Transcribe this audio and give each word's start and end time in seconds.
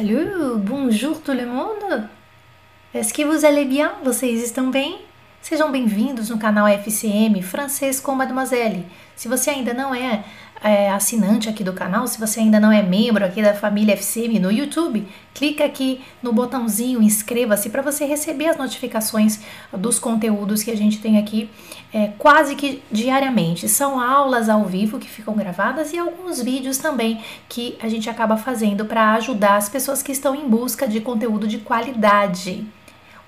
Salut, 0.00 0.56
bonjour 0.56 1.20
tout 1.20 1.34
le 1.34 1.44
monde. 1.44 2.08
Est-ce 2.94 3.12
que 3.12 3.20
vous 3.20 3.44
allez 3.44 3.66
bien? 3.66 3.92
Vocês 4.02 4.42
estão 4.42 4.70
bem? 4.70 4.94
Sejam 5.42 5.72
bem-vindos 5.72 6.28
no 6.28 6.38
canal 6.38 6.68
FCM 6.68 7.42
Francês 7.42 7.98
com 7.98 8.14
Mademoiselle. 8.14 8.84
Se 9.16 9.26
você 9.26 9.48
ainda 9.48 9.72
não 9.72 9.94
é, 9.94 10.22
é, 10.62 10.90
assinante 10.90 11.48
aqui 11.48 11.64
do 11.64 11.72
canal, 11.72 12.06
se 12.06 12.20
você 12.20 12.40
ainda 12.40 12.60
não 12.60 12.70
é 12.70 12.82
membro 12.82 13.24
aqui 13.24 13.42
da 13.42 13.54
família 13.54 13.94
FCM 13.94 14.38
no 14.38 14.52
YouTube, 14.52 15.08
clica 15.32 15.64
aqui 15.64 16.02
no 16.22 16.30
botãozinho 16.30 17.02
inscreva-se 17.02 17.70
para 17.70 17.80
você 17.80 18.04
receber 18.04 18.48
as 18.48 18.58
notificações 18.58 19.40
dos 19.72 19.98
conteúdos 19.98 20.62
que 20.62 20.70
a 20.70 20.76
gente 20.76 21.00
tem 21.00 21.16
aqui 21.16 21.50
é, 21.92 22.08
quase 22.18 22.54
que 22.54 22.82
diariamente. 22.92 23.66
São 23.66 23.98
aulas 23.98 24.46
ao 24.48 24.66
vivo 24.66 24.98
que 24.98 25.08
ficam 25.08 25.34
gravadas 25.34 25.94
e 25.94 25.98
alguns 25.98 26.42
vídeos 26.42 26.76
também 26.76 27.18
que 27.48 27.78
a 27.80 27.88
gente 27.88 28.10
acaba 28.10 28.36
fazendo 28.36 28.84
para 28.84 29.14
ajudar 29.14 29.56
as 29.56 29.70
pessoas 29.70 30.02
que 30.02 30.12
estão 30.12 30.34
em 30.34 30.46
busca 30.46 30.86
de 30.86 31.00
conteúdo 31.00 31.48
de 31.48 31.58
qualidade. 31.58 32.68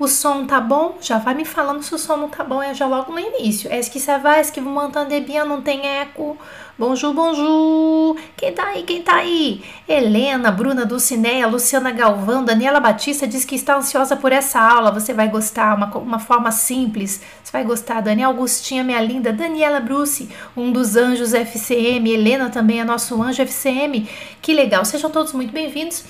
O 0.03 0.09
som 0.09 0.45
tá 0.47 0.61
bom? 0.61 0.99
Já 1.01 1.19
vai 1.19 1.33
me 1.33 1.45
falando 1.45 1.81
se 1.81 1.95
o 1.95 1.97
som 1.97 2.17
não 2.17 2.29
tá 2.29 2.43
bom, 2.43 2.61
é 2.61 2.75
já 2.75 2.89
logo 2.89 3.13
no 3.13 3.21
início. 3.21 3.73
Est-ce 3.73 3.89
que 3.89 4.01
ça 4.01 4.19
va? 4.19 4.41
Est-ce 4.41 4.51
que 4.51 4.61
bien? 4.61 5.45
Não 5.45 5.63
tem 5.63 5.87
eco? 5.87 6.37
Bonjour, 6.77 7.15
bonjour! 7.15 8.17
Quem 8.37 8.53
tá 8.53 8.65
aí? 8.65 8.83
Quem 8.83 9.01
tá 9.01 9.15
aí? 9.19 9.63
Helena, 9.89 10.51
Bruna 10.51 10.85
Dulcineia, 10.85 11.47
Luciana 11.47 11.93
Galvão, 11.93 12.45
Daniela 12.45 12.81
Batista 12.81 13.29
diz 13.29 13.45
que 13.45 13.55
está 13.55 13.77
ansiosa 13.77 14.17
por 14.17 14.33
essa 14.33 14.59
aula. 14.59 14.91
Você 14.91 15.15
vai 15.15 15.29
gostar, 15.29 15.77
uma, 15.77 15.87
uma 15.97 16.19
forma 16.19 16.51
simples. 16.51 17.23
Você 17.45 17.53
vai 17.53 17.63
gostar. 17.63 18.01
Daniela 18.01 18.33
Augustinha, 18.33 18.83
minha 18.83 19.01
linda. 19.01 19.33
Daniela 19.33 19.79
Bruce, 19.79 20.29
um 20.57 20.73
dos 20.73 20.97
anjos 20.97 21.33
FCM. 21.33 22.11
Helena 22.11 22.51
também 22.51 22.81
é 22.81 22.85
nosso 22.85 23.23
anjo 23.23 23.41
FCM. 23.41 24.09
Que 24.41 24.53
legal. 24.53 24.85
Sejam 24.85 25.13
todos 25.13 25.33
muito 25.33 25.53
bem-vindos 25.53 26.05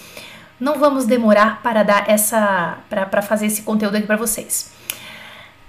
não 0.62 0.78
vamos 0.78 1.04
demorar 1.06 1.60
para 1.60 1.82
dar 1.82 2.08
essa 2.08 2.78
para 2.88 3.20
fazer 3.20 3.46
esse 3.46 3.62
conteúdo 3.62 3.96
aqui 3.96 4.06
para 4.06 4.16
vocês. 4.16 4.70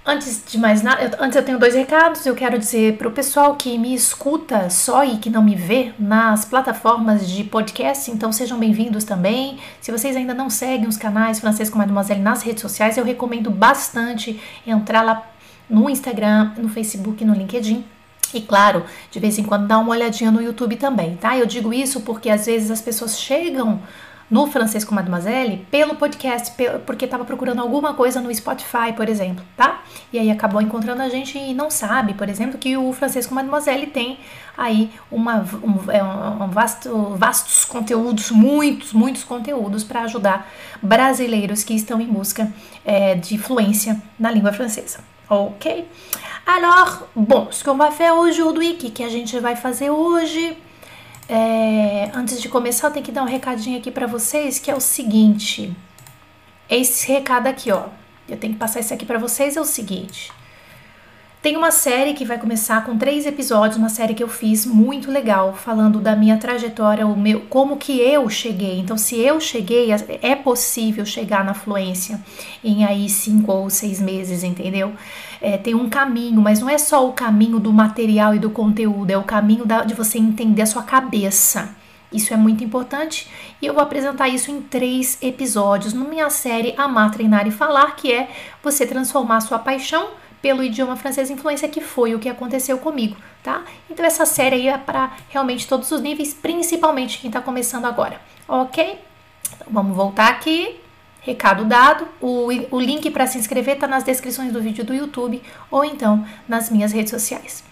Antes 0.06 0.40
de 0.46 0.56
mais 0.56 0.82
nada, 0.82 1.02
eu, 1.02 1.10
antes 1.18 1.34
eu 1.34 1.42
tenho 1.42 1.58
dois 1.58 1.74
recados. 1.74 2.24
Eu 2.24 2.34
quero 2.34 2.56
dizer 2.58 2.96
para 2.96 3.08
o 3.08 3.10
pessoal 3.10 3.56
que 3.56 3.76
me 3.76 3.92
escuta 3.92 4.70
só 4.70 5.04
e 5.04 5.16
que 5.16 5.28
não 5.28 5.42
me 5.42 5.56
vê 5.56 5.92
nas 5.98 6.44
plataformas 6.44 7.28
de 7.28 7.42
podcast, 7.42 8.08
então 8.08 8.30
sejam 8.30 8.56
bem-vindos 8.56 9.02
também. 9.02 9.58
Se 9.80 9.90
vocês 9.90 10.14
ainda 10.14 10.32
não 10.32 10.48
seguem 10.48 10.86
os 10.86 10.96
canais 10.96 11.40
Francês 11.40 11.68
com 11.68 11.78
Mademoiselle 11.78 12.20
nas 12.20 12.42
redes 12.42 12.62
sociais, 12.62 12.96
eu 12.96 13.04
recomendo 13.04 13.50
bastante 13.50 14.40
entrar 14.64 15.02
lá 15.02 15.26
no 15.68 15.90
Instagram, 15.90 16.52
no 16.56 16.68
Facebook, 16.68 17.24
no 17.24 17.34
LinkedIn. 17.34 17.84
E 18.32 18.40
claro, 18.42 18.84
de 19.10 19.18
vez 19.18 19.38
em 19.38 19.42
quando 19.42 19.66
dá 19.66 19.78
uma 19.78 19.90
olhadinha 19.90 20.30
no 20.30 20.40
YouTube 20.40 20.76
também, 20.76 21.16
tá? 21.16 21.36
Eu 21.36 21.46
digo 21.46 21.72
isso 21.72 22.02
porque 22.02 22.30
às 22.30 22.46
vezes 22.46 22.70
as 22.70 22.80
pessoas 22.80 23.18
chegam 23.18 23.80
no 24.30 24.46
Francês 24.46 24.84
com 24.84 24.94
Mademoiselle 24.94 25.66
pelo 25.70 25.94
podcast, 25.96 26.52
porque 26.86 27.04
estava 27.04 27.24
procurando 27.24 27.60
alguma 27.60 27.94
coisa 27.94 28.20
no 28.20 28.34
Spotify, 28.34 28.92
por 28.96 29.08
exemplo, 29.08 29.44
tá? 29.56 29.82
E 30.12 30.18
aí 30.18 30.30
acabou 30.30 30.60
encontrando 30.60 31.02
a 31.02 31.08
gente 31.08 31.38
e 31.38 31.52
não 31.54 31.70
sabe, 31.70 32.14
por 32.14 32.28
exemplo, 32.28 32.58
que 32.58 32.76
o 32.76 32.92
Francês 32.92 33.26
com 33.26 33.34
Mademoiselle 33.34 33.86
tem 33.86 34.18
aí 34.56 34.90
uma, 35.10 35.44
um, 35.62 35.90
é 35.90 36.02
um 36.02 36.48
vasto, 36.48 37.14
vastos 37.16 37.64
conteúdos, 37.64 38.30
muitos, 38.30 38.92
muitos 38.92 39.24
conteúdos 39.24 39.84
para 39.84 40.02
ajudar 40.02 40.50
brasileiros 40.82 41.64
que 41.64 41.74
estão 41.74 42.00
em 42.00 42.06
busca 42.06 42.52
é, 42.84 43.14
de 43.14 43.38
fluência 43.38 44.00
na 44.18 44.30
língua 44.30 44.52
francesa. 44.52 45.00
Ok? 45.28 45.86
Alors, 46.46 47.04
bon, 47.16 47.48
ce 47.50 47.64
qu'on 47.64 47.76
va 47.76 47.90
faire 47.90 48.14
aujourd'hui, 48.14 48.72
o 48.72 48.76
que, 48.76 48.90
que 48.90 49.02
a 49.02 49.08
gente 49.08 49.38
vai 49.40 49.56
fazer 49.56 49.90
hoje? 49.90 50.56
É, 51.28 52.10
antes 52.14 52.40
de 52.40 52.48
começar, 52.48 52.88
eu 52.88 52.92
tenho 52.92 53.04
que 53.04 53.12
dar 53.12 53.22
um 53.22 53.26
recadinho 53.26 53.78
aqui 53.78 53.90
para 53.90 54.06
vocês, 54.06 54.58
que 54.58 54.70
é 54.70 54.74
o 54.74 54.80
seguinte. 54.80 55.74
Esse 56.68 57.10
recado 57.10 57.46
aqui, 57.46 57.70
ó. 57.70 57.88
Eu 58.28 58.36
tenho 58.36 58.54
que 58.54 58.58
passar 58.58 58.80
isso 58.80 58.92
aqui 58.92 59.04
para 59.04 59.18
vocês, 59.18 59.56
é 59.56 59.60
o 59.60 59.64
seguinte. 59.64 60.32
Tem 61.44 61.58
uma 61.58 61.70
série 61.70 62.14
que 62.14 62.24
vai 62.24 62.38
começar 62.38 62.86
com 62.86 62.96
três 62.96 63.26
episódios, 63.26 63.76
uma 63.76 63.90
série 63.90 64.14
que 64.14 64.22
eu 64.22 64.28
fiz 64.28 64.64
muito 64.64 65.10
legal, 65.10 65.52
falando 65.52 66.00
da 66.00 66.16
minha 66.16 66.38
trajetória, 66.38 67.06
o 67.06 67.14
meu, 67.14 67.42
como 67.50 67.76
que 67.76 68.00
eu 68.00 68.30
cheguei. 68.30 68.80
Então, 68.80 68.96
se 68.96 69.20
eu 69.20 69.38
cheguei, 69.38 69.90
é 70.22 70.34
possível 70.34 71.04
chegar 71.04 71.44
na 71.44 71.52
fluência 71.52 72.18
em 72.64 72.82
aí 72.82 73.10
cinco 73.10 73.52
ou 73.52 73.68
seis 73.68 74.00
meses, 74.00 74.42
entendeu? 74.42 74.94
É, 75.38 75.58
tem 75.58 75.74
um 75.74 75.90
caminho, 75.90 76.40
mas 76.40 76.60
não 76.60 76.70
é 76.70 76.78
só 76.78 77.06
o 77.06 77.12
caminho 77.12 77.60
do 77.60 77.70
material 77.74 78.34
e 78.34 78.38
do 78.38 78.48
conteúdo, 78.48 79.10
é 79.10 79.18
o 79.18 79.22
caminho 79.22 79.66
da, 79.66 79.82
de 79.84 79.92
você 79.92 80.16
entender 80.16 80.62
a 80.62 80.66
sua 80.66 80.82
cabeça. 80.82 81.76
Isso 82.10 82.32
é 82.32 82.38
muito 82.38 82.64
importante 82.64 83.28
e 83.60 83.66
eu 83.66 83.74
vou 83.74 83.82
apresentar 83.82 84.30
isso 84.30 84.50
em 84.50 84.62
três 84.62 85.18
episódios 85.20 85.92
na 85.92 86.06
minha 86.06 86.30
série 86.30 86.72
Amar, 86.78 87.10
Treinar 87.10 87.46
e 87.46 87.50
Falar, 87.50 87.96
que 87.96 88.10
é 88.10 88.30
você 88.62 88.86
transformar 88.86 89.40
sua 89.40 89.58
paixão 89.58 90.23
pelo 90.44 90.62
idioma 90.62 90.94
francês 90.94 91.30
influência, 91.30 91.66
que 91.70 91.80
foi 91.80 92.14
o 92.14 92.18
que 92.18 92.28
aconteceu 92.28 92.76
comigo, 92.76 93.16
tá? 93.42 93.62
Então 93.88 94.04
essa 94.04 94.26
série 94.26 94.56
aí 94.56 94.68
é 94.68 94.76
para 94.76 95.16
realmente 95.30 95.66
todos 95.66 95.90
os 95.90 96.02
níveis, 96.02 96.34
principalmente 96.34 97.18
quem 97.18 97.30
está 97.30 97.40
começando 97.40 97.86
agora, 97.86 98.20
ok? 98.46 99.00
Então, 99.54 99.68
vamos 99.70 99.96
voltar 99.96 100.28
aqui. 100.28 100.78
Recado 101.22 101.64
dado, 101.64 102.06
o, 102.20 102.48
o 102.70 102.78
link 102.78 103.10
para 103.10 103.26
se 103.26 103.38
inscrever 103.38 103.76
está 103.76 103.86
nas 103.86 104.04
descrições 104.04 104.52
do 104.52 104.60
vídeo 104.60 104.84
do 104.84 104.92
YouTube 104.92 105.42
ou 105.70 105.82
então 105.82 106.26
nas 106.46 106.68
minhas 106.68 106.92
redes 106.92 107.10
sociais. 107.10 107.64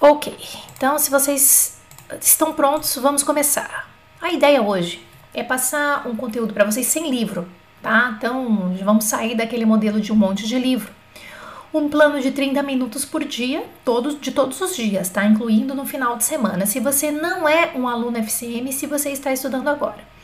Ok, 0.00 0.36
então 0.76 0.98
se 0.98 1.12
vocês 1.12 1.78
estão 2.20 2.54
prontos, 2.54 2.96
vamos 2.96 3.22
começar. 3.22 3.88
A 4.20 4.32
ideia 4.32 4.60
hoje 4.60 5.00
é 5.32 5.44
passar 5.44 6.08
um 6.08 6.16
conteúdo 6.16 6.52
para 6.52 6.64
vocês 6.64 6.88
sem 6.88 7.08
livro, 7.08 7.48
tá? 7.80 8.16
Então 8.18 8.74
vamos 8.82 9.04
sair 9.04 9.36
daquele 9.36 9.64
modelo 9.64 10.00
de 10.00 10.12
um 10.12 10.16
monte 10.16 10.44
de 10.44 10.58
livro 10.58 11.05
um 11.72 11.88
plano 11.88 12.20
de 12.20 12.30
30 12.30 12.62
minutos 12.62 13.04
por 13.04 13.24
dia, 13.24 13.64
todos, 13.84 14.20
de 14.20 14.30
todos 14.32 14.60
os 14.60 14.74
dias, 14.74 15.08
tá? 15.08 15.24
Incluindo 15.24 15.74
no 15.74 15.84
final 15.84 16.16
de 16.16 16.24
semana. 16.24 16.66
Se 16.66 16.80
você 16.80 17.10
não 17.10 17.48
é 17.48 17.72
um 17.74 17.86
aluno 17.86 18.18
FCM, 18.18 18.72
se 18.72 18.86
você 18.86 19.10
está 19.10 19.32
estudando 19.32 19.68
agora. 19.68 20.15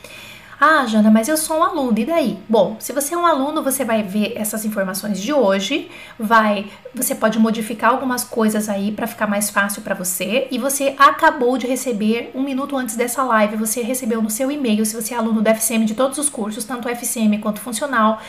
Ah, 0.65 0.85
Jana, 0.85 1.11
mas 1.11 1.27
eu 1.27 1.35
sou 1.35 1.57
um 1.57 1.63
aluno, 1.63 1.99
e 1.99 2.05
daí? 2.05 2.39
Bom, 2.47 2.77
se 2.79 2.93
você 2.93 3.13
é 3.13 3.17
um 3.17 3.25
aluno, 3.25 3.61
você 3.61 3.83
vai 3.83 4.01
ver 4.01 4.31
essas 4.37 4.63
informações 4.63 5.21
de 5.21 5.33
hoje, 5.33 5.91
vai, 6.17 6.71
você 6.95 7.13
pode 7.13 7.37
modificar 7.37 7.91
algumas 7.91 8.23
coisas 8.23 8.69
aí 8.69 8.89
para 8.89 9.05
ficar 9.05 9.27
mais 9.27 9.49
fácil 9.49 9.81
para 9.81 9.93
você, 9.93 10.47
e 10.49 10.57
você 10.57 10.95
acabou 10.97 11.57
de 11.57 11.67
receber 11.67 12.31
um 12.33 12.41
minuto 12.41 12.77
antes 12.77 12.95
dessa 12.95 13.21
live, 13.23 13.57
você 13.57 13.81
recebeu 13.81 14.21
no 14.21 14.29
seu 14.29 14.49
e-mail, 14.49 14.85
se 14.85 14.95
você 14.95 15.13
é 15.13 15.17
aluno 15.17 15.41
do 15.41 15.49
FCM 15.49 15.83
de 15.83 15.95
todos 15.95 16.17
os 16.17 16.29
cursos, 16.29 16.63
tanto 16.63 16.87
FCM 16.87 17.39
quanto 17.39 17.59
funcional, 17.59 18.21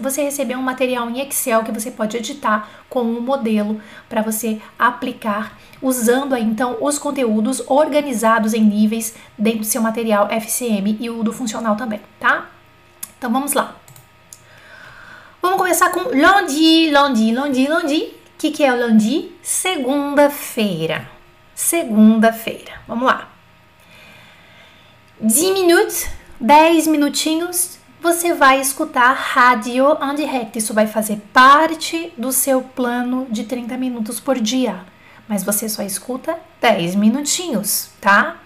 você 0.00 0.22
recebeu 0.22 0.58
um 0.58 0.62
material 0.62 1.10
em 1.10 1.20
Excel 1.20 1.62
que 1.62 1.72
você 1.72 1.90
pode 1.90 2.16
editar 2.16 2.70
com 2.88 3.02
um 3.02 3.20
modelo 3.20 3.82
para 4.08 4.22
você 4.22 4.62
aplicar 4.78 5.58
usando 5.82 6.34
aí 6.34 6.44
então 6.44 6.78
os 6.80 6.98
conteúdos 6.98 7.62
organizados 7.66 8.54
em 8.54 8.62
níveis 8.62 9.14
dentro 9.36 9.60
do 9.60 9.66
seu 9.66 9.82
material 9.82 10.28
FCM 10.30 10.96
e 11.00 11.10
o 11.10 11.22
do 11.22 11.32
funcional 11.32 11.65
também, 11.74 12.00
tá? 12.20 12.50
Então 13.16 13.32
vamos 13.32 13.54
lá. 13.54 13.74
Vamos 15.40 15.58
começar 15.58 15.90
com 15.90 16.00
lundi, 16.00 16.90
lundi, 16.90 17.34
lundi, 17.34 17.66
lundi. 17.66 17.96
O 17.96 18.38
que, 18.38 18.50
que 18.50 18.62
é 18.62 18.72
o 18.72 18.86
lundi? 18.86 19.32
Segunda-feira. 19.42 21.08
Segunda-feira. 21.54 22.80
Vamos 22.86 23.06
lá. 23.06 23.30
10 25.18 25.54
minutos, 25.54 26.06
10 26.38 26.86
minutinhos, 26.88 27.78
você 28.02 28.34
vai 28.34 28.60
escutar 28.60 29.12
rádio 29.14 29.96
en 30.02 30.14
direct. 30.14 30.58
Isso 30.58 30.74
vai 30.74 30.86
fazer 30.86 31.16
parte 31.32 32.12
do 32.18 32.30
seu 32.30 32.60
plano 32.60 33.26
de 33.30 33.44
30 33.44 33.78
minutos 33.78 34.20
por 34.20 34.38
dia 34.38 34.84
mas 35.28 35.42
você 35.42 35.68
só 35.68 35.82
escuta 35.82 36.38
10 36.60 36.94
minutinhos, 36.94 37.90
tá? 38.00 38.36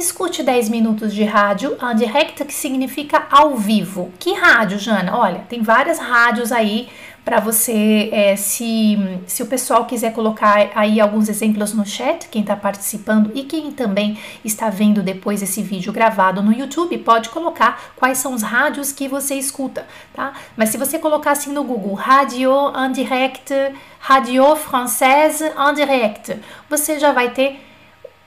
Escute 0.00 0.42
10 0.42 0.70
minutos 0.70 1.12
de 1.12 1.24
rádio 1.24 1.76
en 1.78 1.94
direct, 1.94 2.42
que 2.46 2.54
significa 2.54 3.26
ao 3.30 3.54
vivo. 3.58 4.10
Que 4.18 4.32
rádio, 4.32 4.78
Jana? 4.78 5.14
Olha, 5.14 5.40
tem 5.46 5.60
várias 5.60 5.98
rádios 5.98 6.50
aí 6.52 6.88
para 7.22 7.38
você, 7.38 8.08
é, 8.10 8.34
se, 8.34 8.96
se 9.26 9.42
o 9.42 9.46
pessoal 9.46 9.84
quiser 9.84 10.14
colocar 10.14 10.70
aí 10.74 10.98
alguns 10.98 11.28
exemplos 11.28 11.74
no 11.74 11.84
chat, 11.84 12.30
quem 12.30 12.40
está 12.40 12.56
participando 12.56 13.30
e 13.34 13.42
quem 13.44 13.72
também 13.72 14.18
está 14.42 14.70
vendo 14.70 15.02
depois 15.02 15.42
esse 15.42 15.62
vídeo 15.62 15.92
gravado 15.92 16.42
no 16.42 16.50
YouTube, 16.50 16.96
pode 16.96 17.28
colocar 17.28 17.92
quais 17.94 18.16
são 18.16 18.32
os 18.32 18.42
rádios 18.42 18.92
que 18.92 19.06
você 19.06 19.34
escuta, 19.34 19.86
tá? 20.14 20.32
Mas 20.56 20.70
se 20.70 20.78
você 20.78 20.98
colocar 20.98 21.32
assim 21.32 21.52
no 21.52 21.62
Google, 21.62 21.92
rádio 21.92 22.50
en 22.74 22.90
direct, 22.92 23.52
radio 23.98 24.56
française 24.56 25.44
en 25.44 25.74
direct, 25.74 26.38
você 26.70 26.98
já 26.98 27.12
vai 27.12 27.28
ter 27.28 27.69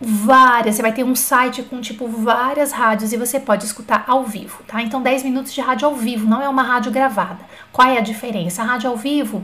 várias, 0.03 0.75
você 0.75 0.81
vai 0.81 0.93
ter 0.93 1.03
um 1.03 1.15
site 1.15 1.63
com 1.63 1.81
tipo 1.81 2.07
várias 2.07 2.71
rádios 2.71 3.13
e 3.13 3.17
você 3.17 3.39
pode 3.39 3.65
escutar 3.65 4.03
ao 4.07 4.23
vivo, 4.23 4.61
tá? 4.67 4.81
Então 4.81 5.01
10 5.01 5.23
minutos 5.23 5.53
de 5.53 5.61
rádio 5.61 5.87
ao 5.87 5.95
vivo, 5.95 6.27
não 6.27 6.41
é 6.41 6.49
uma 6.49 6.63
rádio 6.63 6.91
gravada. 6.91 7.39
Qual 7.71 7.87
é 7.87 7.97
a 7.97 8.01
diferença? 8.01 8.61
A 8.61 8.65
rádio 8.65 8.89
ao 8.89 8.97
vivo 8.97 9.43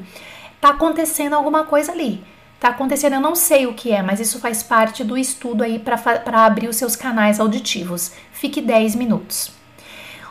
tá 0.60 0.70
acontecendo 0.70 1.34
alguma 1.34 1.64
coisa 1.64 1.92
ali. 1.92 2.24
Tá 2.60 2.70
acontecendo, 2.70 3.14
eu 3.14 3.22
não 3.22 3.36
sei 3.36 3.68
o 3.68 3.74
que 3.74 3.92
é, 3.92 4.02
mas 4.02 4.20
isso 4.20 4.38
faz 4.40 4.62
parte 4.62 5.04
do 5.04 5.18
estudo 5.18 5.64
aí 5.64 5.80
para 5.80 6.46
abrir 6.46 6.68
os 6.68 6.76
seus 6.76 6.96
canais 6.96 7.40
auditivos. 7.40 8.12
Fique 8.34 8.62
10 8.62 8.96
minutos. 8.96 9.59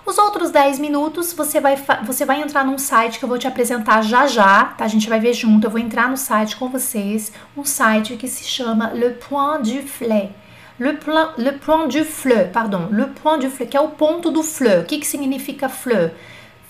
Os 0.09 0.17
outros 0.17 0.51
10 0.51 0.79
minutos 0.79 1.35
você 1.35 1.61
vai, 1.61 1.77
você 2.07 2.25
vai 2.25 2.41
entrar 2.41 2.65
num 2.65 2.79
site 2.79 3.19
que 3.19 3.27
eu 3.27 3.29
vou 3.29 3.37
te 3.37 3.47
apresentar 3.47 4.01
já 4.01 4.27
já, 4.27 4.65
tá? 4.65 4.87
A 4.87 4.89
gente 4.89 5.07
vai 5.07 5.21
ver 5.21 5.35
junto. 5.35 5.67
Eu 5.67 5.71
vou 5.71 5.79
entrar 5.79 6.09
no 6.09 6.17
site 6.17 6.57
com 6.57 6.67
vocês, 6.67 7.31
um 7.55 7.63
site 7.63 8.17
que 8.17 8.27
se 8.27 8.43
chama 8.43 8.91
Le 8.95 9.11
Point 9.11 9.71
du 9.71 9.87
Fleur. 9.87 10.31
Le, 10.81 10.95
plan, 10.95 11.35
le 11.37 11.53
point 11.59 11.89
du 11.89 12.05
fleu, 12.07 12.49
pardon, 12.51 12.89
le 12.91 13.09
point 13.09 13.37
du 13.37 13.51
fleu, 13.51 13.67
que 13.67 13.77
é 13.77 13.81
o 13.81 13.91
ponto 13.91 14.31
do 14.31 14.43
fleu. 14.43 14.81
O 14.81 14.85
que, 14.87 14.99
que 14.99 15.07
significa 15.07 15.69
fleu? 15.69 16.11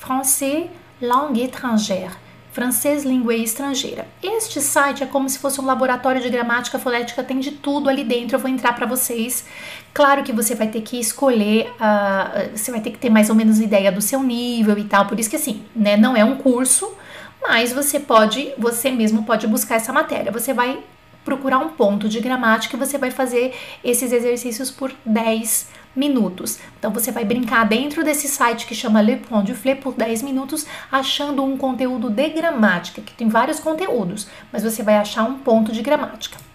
Français, 0.00 0.68
langue 1.00 1.42
étrangère 1.42 2.16
francês, 2.52 3.04
língua 3.04 3.34
estrangeira. 3.34 4.06
Este 4.22 4.60
site 4.60 5.02
é 5.02 5.06
como 5.06 5.28
se 5.28 5.38
fosse 5.38 5.60
um 5.60 5.64
laboratório 5.64 6.20
de 6.20 6.28
gramática 6.28 6.78
fonética, 6.78 7.22
tem 7.22 7.38
de 7.38 7.52
tudo 7.52 7.88
ali 7.88 8.04
dentro. 8.04 8.36
Eu 8.36 8.40
vou 8.40 8.50
entrar 8.50 8.74
para 8.74 8.86
vocês. 8.86 9.44
Claro 9.92 10.22
que 10.22 10.32
você 10.32 10.54
vai 10.54 10.68
ter 10.68 10.82
que 10.82 10.98
escolher, 10.98 11.70
uh, 11.72 12.56
você 12.56 12.70
vai 12.70 12.80
ter 12.80 12.90
que 12.90 12.98
ter 12.98 13.10
mais 13.10 13.30
ou 13.30 13.36
menos 13.36 13.60
ideia 13.60 13.92
do 13.92 14.00
seu 14.00 14.22
nível 14.22 14.78
e 14.78 14.84
tal. 14.84 15.06
Por 15.06 15.18
isso 15.18 15.30
que 15.30 15.36
assim, 15.36 15.64
né, 15.74 15.96
não 15.96 16.16
é 16.16 16.24
um 16.24 16.36
curso, 16.36 16.92
mas 17.40 17.72
você 17.72 18.00
pode, 18.00 18.52
você 18.58 18.90
mesmo 18.90 19.24
pode 19.24 19.46
buscar 19.46 19.76
essa 19.76 19.92
matéria. 19.92 20.32
Você 20.32 20.52
vai 20.52 20.80
procurar 21.28 21.58
um 21.58 21.68
ponto 21.68 22.08
de 22.08 22.20
gramática 22.20 22.74
e 22.74 22.78
você 22.78 22.96
vai 22.96 23.10
fazer 23.10 23.54
esses 23.84 24.12
exercícios 24.12 24.70
por 24.70 24.90
10 25.04 25.68
minutos. 25.94 26.58
Então 26.78 26.90
você 26.90 27.12
vai 27.12 27.22
brincar 27.22 27.68
dentro 27.68 28.02
desse 28.02 28.26
site 28.28 28.66
que 28.66 28.74
chama 28.74 29.02
Le 29.02 29.16
Point 29.16 29.52
du 29.52 29.58
Flé 29.58 29.74
por 29.74 29.92
10 29.92 30.22
minutos, 30.22 30.64
achando 30.90 31.44
um 31.44 31.58
conteúdo 31.58 32.08
de 32.08 32.30
gramática, 32.30 33.02
que 33.02 33.12
tem 33.12 33.28
vários 33.28 33.60
conteúdos, 33.60 34.26
mas 34.50 34.62
você 34.62 34.82
vai 34.82 34.96
achar 34.96 35.24
um 35.24 35.38
ponto 35.38 35.70
de 35.70 35.82
gramática. 35.82 36.47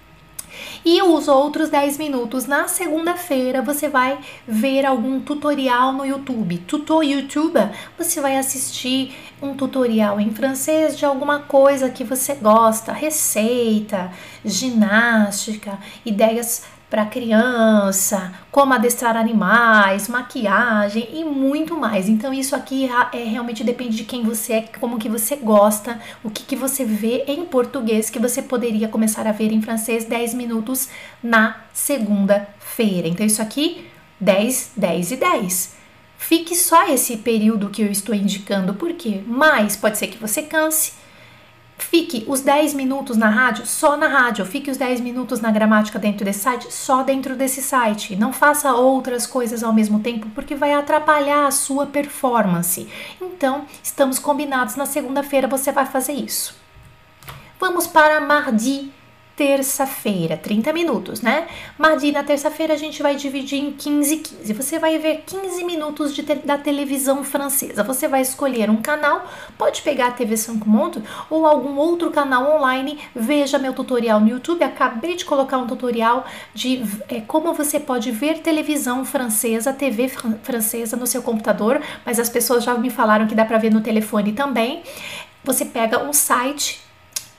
E 0.85 1.01
os 1.01 1.27
outros 1.27 1.69
10 1.69 1.97
minutos 1.97 2.45
na 2.45 2.67
segunda-feira 2.67 3.61
você 3.61 3.87
vai 3.87 4.19
ver 4.45 4.85
algum 4.85 5.21
tutorial 5.21 5.93
no 5.93 6.05
YouTube. 6.05 6.57
Tutor 6.59 7.03
YouTube, 7.03 7.59
você 7.97 8.19
vai 8.19 8.35
assistir 8.37 9.15
um 9.41 9.55
tutorial 9.55 10.19
em 10.19 10.33
francês 10.33 10.97
de 10.97 11.05
alguma 11.05 11.39
coisa 11.39 11.89
que 11.89 12.03
você 12.03 12.35
gosta, 12.35 12.91
receita, 12.91 14.11
ginástica, 14.43 15.79
ideias 16.05 16.63
para 16.93 17.07
criança, 17.07 18.31
como 18.51 18.71
adestrar 18.71 19.17
animais, 19.17 20.07
maquiagem 20.07 21.09
e 21.11 21.25
muito 21.25 21.75
mais. 21.75 22.07
Então 22.07 22.31
isso 22.31 22.55
aqui 22.55 22.87
é 23.11 23.23
realmente 23.23 23.63
depende 23.63 23.97
de 23.97 24.03
quem 24.03 24.21
você 24.21 24.53
é, 24.53 24.61
como 24.79 24.99
que 24.99 25.09
você 25.09 25.35
gosta, 25.35 25.99
o 26.23 26.29
que, 26.29 26.43
que 26.43 26.55
você 26.55 26.85
vê 26.85 27.23
em 27.25 27.45
português 27.45 28.11
que 28.11 28.19
você 28.19 28.43
poderia 28.43 28.87
começar 28.87 29.25
a 29.25 29.31
ver 29.31 29.51
em 29.51 29.59
francês 29.59 30.05
10 30.05 30.35
minutos 30.35 30.87
na 31.23 31.63
segunda-feira. 31.73 33.07
Então 33.07 33.25
isso 33.25 33.41
aqui 33.41 33.87
10, 34.19 34.73
10 34.77 35.11
e 35.13 35.15
10. 35.15 35.75
Fique 36.19 36.55
só 36.55 36.87
esse 36.89 37.17
período 37.17 37.71
que 37.71 37.81
eu 37.81 37.91
estou 37.91 38.13
indicando, 38.13 38.75
porque 38.75 39.23
mais 39.25 39.75
pode 39.75 39.97
ser 39.97 40.09
que 40.09 40.19
você 40.19 40.43
canse, 40.43 40.93
Fique 41.77 42.25
os 42.27 42.41
10 42.41 42.73
minutos 42.73 43.17
na 43.17 43.29
rádio 43.29 43.65
só 43.65 43.97
na 43.97 44.07
rádio, 44.07 44.45
fique 44.45 44.69
os 44.69 44.77
10 44.77 45.01
minutos 45.01 45.41
na 45.41 45.51
gramática 45.51 45.99
dentro 45.99 46.23
desse 46.23 46.39
site 46.39 46.71
só 46.71 47.03
dentro 47.03 47.35
desse 47.35 47.61
site. 47.61 48.15
Não 48.15 48.31
faça 48.31 48.73
outras 48.73 49.25
coisas 49.25 49.63
ao 49.63 49.73
mesmo 49.73 49.99
tempo 49.99 50.27
porque 50.33 50.55
vai 50.55 50.73
atrapalhar 50.73 51.45
a 51.45 51.51
sua 51.51 51.85
performance. 51.85 52.87
Então, 53.21 53.65
estamos 53.83 54.19
combinados 54.19 54.75
na 54.75 54.85
segunda-feira 54.85 55.47
você 55.47 55.71
vai 55.71 55.85
fazer 55.85 56.13
isso. 56.13 56.55
Vamos 57.59 57.87
para 57.87 58.21
mardi 58.21 58.91
terça-feira, 59.35 60.37
30 60.37 60.71
minutos, 60.71 61.21
né? 61.21 61.47
Mardi 61.77 62.11
na 62.11 62.23
terça-feira 62.23 62.73
a 62.73 62.77
gente 62.77 63.01
vai 63.01 63.15
dividir 63.15 63.59
em 63.59 63.71
15 63.71 64.17
15. 64.17 64.53
Você 64.53 64.79
vai 64.79 64.97
ver 64.99 65.23
15 65.25 65.63
minutos 65.63 66.13
te 66.13 66.21
da 66.21 66.57
televisão 66.57 67.23
francesa. 67.23 67.83
Você 67.83 68.07
vai 68.07 68.21
escolher 68.21 68.69
um 68.69 68.81
canal, 68.81 69.25
pode 69.57 69.81
pegar 69.81 70.07
a 70.07 70.11
TV 70.11 70.37
5 70.37 70.67
Monde 70.67 71.01
ou 71.29 71.45
algum 71.45 71.77
outro 71.77 72.11
canal 72.11 72.55
online. 72.55 72.99
Veja 73.15 73.57
meu 73.57 73.73
tutorial 73.73 74.19
no 74.19 74.29
YouTube. 74.29 74.63
Acabei 74.63 75.15
de 75.15 75.25
colocar 75.25 75.57
um 75.57 75.67
tutorial 75.67 76.25
de 76.53 76.83
é, 77.09 77.21
como 77.21 77.53
você 77.53 77.79
pode 77.79 78.11
ver 78.11 78.39
televisão 78.39 79.05
francesa, 79.05 79.73
TV 79.73 80.07
fran 80.07 80.33
francesa 80.43 80.97
no 80.97 81.07
seu 81.07 81.21
computador, 81.21 81.81
mas 82.05 82.19
as 82.19 82.29
pessoas 82.29 82.63
já 82.63 82.75
me 82.75 82.89
falaram 82.89 83.27
que 83.27 83.35
dá 83.35 83.45
para 83.45 83.57
ver 83.57 83.71
no 83.71 83.81
telefone 83.81 84.33
também. 84.33 84.83
Você 85.43 85.65
pega 85.65 86.03
um 86.03 86.13
site 86.13 86.82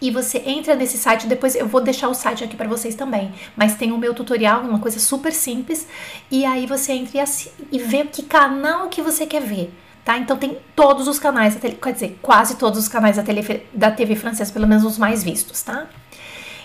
e 0.00 0.11
você 0.11 0.38
entra 0.38 0.75
nesse 0.75 0.99
site, 0.99 1.26
depois 1.26 1.55
eu 1.55 1.67
vou 1.67 1.81
deixar 1.81 2.08
o 2.08 2.14
site 2.14 2.44
aqui 2.44 2.56
para 2.56 2.69
vocês 2.69 2.94
também, 2.94 3.32
mas 3.56 3.75
tem 3.76 3.93
o 3.93 3.99
meu 3.99 4.14
tutorial, 4.14 4.62
uma 4.62 4.79
coisa 4.79 4.99
super 4.99 5.32
simples, 5.32 5.87
e 6.31 6.44
aí 6.44 6.67
você 6.67 6.93
entra 6.93 7.23
e, 7.23 7.76
e 7.76 7.79
vê 7.79 8.05
que 8.05 8.23
canal 8.23 8.88
que 8.88 9.02
você 9.02 9.26
quer 9.26 9.43
ver. 9.43 9.73
Tá? 10.05 10.19
Então 10.19 10.37
tem 10.37 10.58
todos 10.76 11.08
os 11.08 11.19
canais, 11.19 11.56
quer 11.56 11.93
dizer, 11.93 12.19
quase 12.20 12.56
todos 12.56 12.79
os 12.79 12.88
canais 12.88 13.17
da, 13.17 13.23
tele, 13.23 13.67
da 13.73 13.91
TV 13.91 14.14
francesa, 14.14 14.52
pelo 14.52 14.69
menos 14.69 14.85
os 14.85 14.99
mais 14.99 15.25
vistos, 15.25 15.62
tá? 15.62 15.88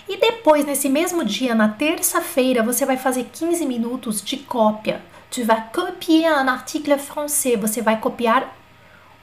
E 0.06 0.16
depois, 0.16 0.66
nesse 0.66 0.88
mesmo 0.88 1.24
dia, 1.24 1.54
na 1.54 1.68
terça-feira, 1.68 2.64
você 2.64 2.84
vai 2.84 2.96
fazer 2.96 3.30
15 3.32 3.64
minutos 3.64 4.20
de 4.20 4.38
cópia. 4.38 5.00
Tu 5.30 5.44
vas 5.44 5.62
copier 5.72 6.32
un 6.32 6.48
article 6.48 6.98
français. 6.98 7.56
Você 7.60 7.80
vai 7.80 8.00
copiar 8.00 8.52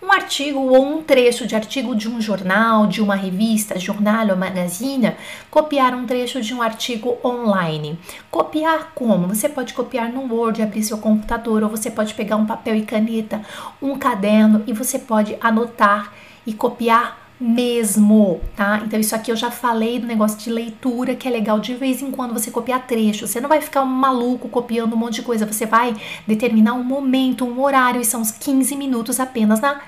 um 0.02 0.12
artigo 0.12 0.60
ou 0.60 0.86
um 0.86 1.04
trecho 1.04 1.48
de 1.48 1.56
artigo 1.56 1.96
de 1.96 2.08
um 2.08 2.22
jornal, 2.22 2.86
de 2.86 3.02
uma 3.02 3.16
revista, 3.16 3.80
jornal 3.80 4.28
ou 4.30 4.38
magazine, 4.38 5.16
copiar 5.50 5.96
um 5.96 6.06
trecho 6.06 6.42
de 6.42 6.54
um 6.54 6.62
artigo 6.62 7.18
online. 7.24 7.98
Copiar 8.30 8.92
como? 8.94 9.28
Você 9.28 9.50
pode 9.50 9.74
copiar 9.74 10.10
no 10.10 10.32
Word, 10.32 10.62
abrir 10.62 10.84
seu 10.84 10.98
computador, 11.00 11.64
ou 11.64 11.70
você 11.70 11.90
pode 11.90 12.14
pegar 12.14 12.36
um 12.36 12.46
papel 12.46 12.76
e 12.76 12.84
caneta, 12.84 13.42
um 13.82 13.98
caderno 13.98 14.64
e 14.68 14.74
você 14.74 15.00
pode 15.00 15.36
anotar 15.42 16.14
e 16.46 16.54
copiar 16.54 17.26
mesmo, 17.39 18.42
tá? 18.56 18.81
Então 18.86 19.00
isso 19.00 19.16
aqui 19.16 19.31
eu 19.31 19.36
já 19.36 19.51
falei 19.51 20.00
do 20.00 20.07
negócio 20.07 20.38
de 20.38 20.50
leitura, 20.50 21.16
que 21.16 21.28
é 21.28 21.31
legal 21.31 21.60
de 21.60 21.75
vez 21.75 22.01
em 22.01 22.12
quando 22.12 22.34
você 22.34 22.50
copiar 22.50 22.88
trecho. 22.88 23.28
Você 23.28 23.39
não 23.39 23.50
vai 23.50 23.62
ficar 23.62 23.84
um 23.84 23.86
maluco 23.86 24.50
copiando 24.50 24.94
um 24.94 24.98
monte 24.98 25.16
de 25.16 25.22
coisa, 25.22 25.45
você 25.45 25.66
vai 25.66 25.95
determinar 26.25 26.74
um 26.74 26.84
momento, 26.84 27.45
um 27.45 27.62
horário 27.62 28.01
e 28.01 28.06
são 28.06 28.22
uns 28.22 28.31
15 28.31 28.75
minutos 28.75 29.19
apenas 29.19 29.60
na 29.60 29.80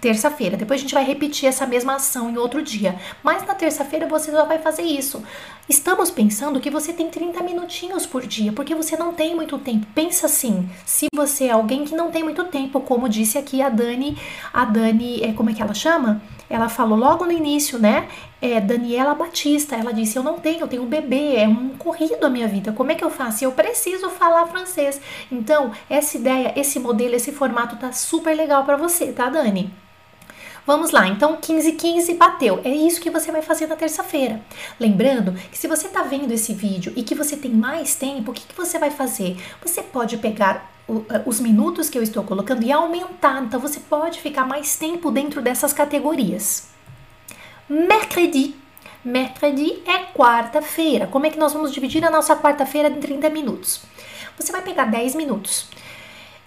terça-feira. 0.00 0.56
Depois 0.56 0.80
a 0.80 0.82
gente 0.82 0.94
vai 0.94 1.04
repetir 1.04 1.48
essa 1.48 1.66
mesma 1.66 1.96
ação 1.96 2.30
em 2.30 2.36
outro 2.36 2.62
dia. 2.62 2.98
Mas 3.22 3.46
na 3.46 3.54
terça-feira 3.54 4.08
você 4.08 4.32
já 4.32 4.44
vai 4.44 4.58
fazer 4.58 4.82
isso. 4.82 5.22
Estamos 5.68 6.10
pensando 6.10 6.58
que 6.58 6.70
você 6.70 6.92
tem 6.92 7.08
30 7.08 7.42
minutinhos 7.42 8.06
por 8.06 8.26
dia, 8.26 8.52
porque 8.52 8.74
você 8.74 8.96
não 8.96 9.12
tem 9.12 9.36
muito 9.36 9.58
tempo. 9.58 9.86
Pensa 9.94 10.26
assim, 10.26 10.68
se 10.84 11.06
você 11.14 11.44
é 11.44 11.50
alguém 11.50 11.84
que 11.84 11.94
não 11.94 12.10
tem 12.10 12.24
muito 12.24 12.44
tempo, 12.44 12.80
como 12.80 13.08
disse 13.08 13.38
aqui 13.38 13.62
a 13.62 13.68
Dani, 13.68 14.16
a 14.52 14.64
Dani, 14.64 15.22
é, 15.22 15.32
como 15.32 15.50
é 15.50 15.54
que 15.54 15.62
ela 15.62 15.74
chama? 15.74 16.20
Ela 16.50 16.68
falou 16.68 16.98
logo 16.98 17.24
no 17.24 17.32
início, 17.32 17.78
né? 17.78 18.08
É, 18.40 18.60
Daniela 18.60 19.14
Batista, 19.14 19.76
ela 19.76 19.92
disse: 19.92 20.16
Eu 20.16 20.22
não 20.22 20.38
tenho, 20.38 20.60
eu 20.60 20.68
tenho 20.68 20.82
um 20.82 20.86
bebê, 20.86 21.36
é 21.36 21.46
um 21.46 21.70
corrido 21.70 22.24
a 22.24 22.30
minha 22.30 22.48
vida. 22.48 22.72
Como 22.72 22.90
é 22.90 22.94
que 22.94 23.04
eu 23.04 23.10
faço? 23.10 23.44
Eu 23.44 23.52
preciso 23.52 24.08
falar 24.10 24.46
francês. 24.46 25.00
Então, 25.30 25.72
essa 25.90 26.16
ideia, 26.16 26.52
esse 26.56 26.78
modelo, 26.78 27.14
esse 27.14 27.32
formato 27.32 27.76
tá 27.76 27.92
super 27.92 28.34
legal 28.34 28.64
para 28.64 28.76
você, 28.76 29.12
tá, 29.12 29.28
Dani? 29.28 29.72
Vamos 30.68 30.90
lá, 30.90 31.08
então 31.08 31.38
15 31.40 31.72
15 31.72 32.12
bateu. 32.12 32.60
É 32.62 32.68
isso 32.68 33.00
que 33.00 33.08
você 33.08 33.32
vai 33.32 33.40
fazer 33.40 33.66
na 33.66 33.74
terça-feira. 33.74 34.42
Lembrando 34.78 35.32
que 35.50 35.56
se 35.56 35.66
você 35.66 35.86
está 35.86 36.02
vendo 36.02 36.30
esse 36.30 36.52
vídeo 36.52 36.92
e 36.94 37.02
que 37.02 37.14
você 37.14 37.38
tem 37.38 37.50
mais 37.50 37.94
tempo, 37.94 38.30
o 38.30 38.34
que, 38.34 38.46
que 38.46 38.54
você 38.54 38.78
vai 38.78 38.90
fazer? 38.90 39.38
Você 39.62 39.82
pode 39.82 40.18
pegar 40.18 40.70
os 41.26 41.38
minutos 41.38 41.90
que 41.90 41.98
eu 41.98 42.02
estou 42.02 42.24
colocando 42.24 42.62
e 42.62 42.72
aumentar. 42.72 43.42
Então 43.42 43.60
você 43.60 43.78
pode 43.80 44.20
ficar 44.20 44.46
mais 44.46 44.76
tempo 44.76 45.10
dentro 45.10 45.42
dessas 45.42 45.72
categorias. 45.72 46.68
Mercredi. 47.68 48.54
Mercredi 49.04 49.82
é 49.86 50.12
quarta-feira. 50.16 51.06
Como 51.06 51.26
é 51.26 51.30
que 51.30 51.38
nós 51.38 51.52
vamos 51.52 51.72
dividir 51.72 52.04
a 52.04 52.10
nossa 52.10 52.34
quarta-feira 52.34 52.88
em 52.88 53.00
30 53.00 53.28
minutos? 53.30 53.82
Você 54.38 54.50
vai 54.50 54.62
pegar 54.62 54.86
10 54.86 55.14
minutos. 55.14 55.68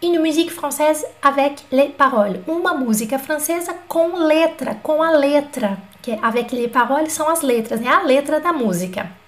Une 0.04 0.18
musique 0.18 0.52
française 0.52 1.06
avec 1.22 1.64
les 1.72 1.92
paroles. 1.92 2.42
Uma 2.48 2.74
música 2.74 3.20
francesa 3.20 3.76
com 3.88 4.16
letra, 4.16 4.76
com 4.82 5.04
a 5.04 5.12
letra. 5.12 5.78
Que 6.02 6.14
é 6.14 6.20
avec 6.22 6.56
les 6.56 6.72
paroles 6.72 7.14
são 7.14 7.30
as 7.30 7.42
letras, 7.42 7.80
né? 7.80 7.88
A 7.88 8.02
letra 8.02 8.40
da 8.40 8.52
música. 8.52 9.21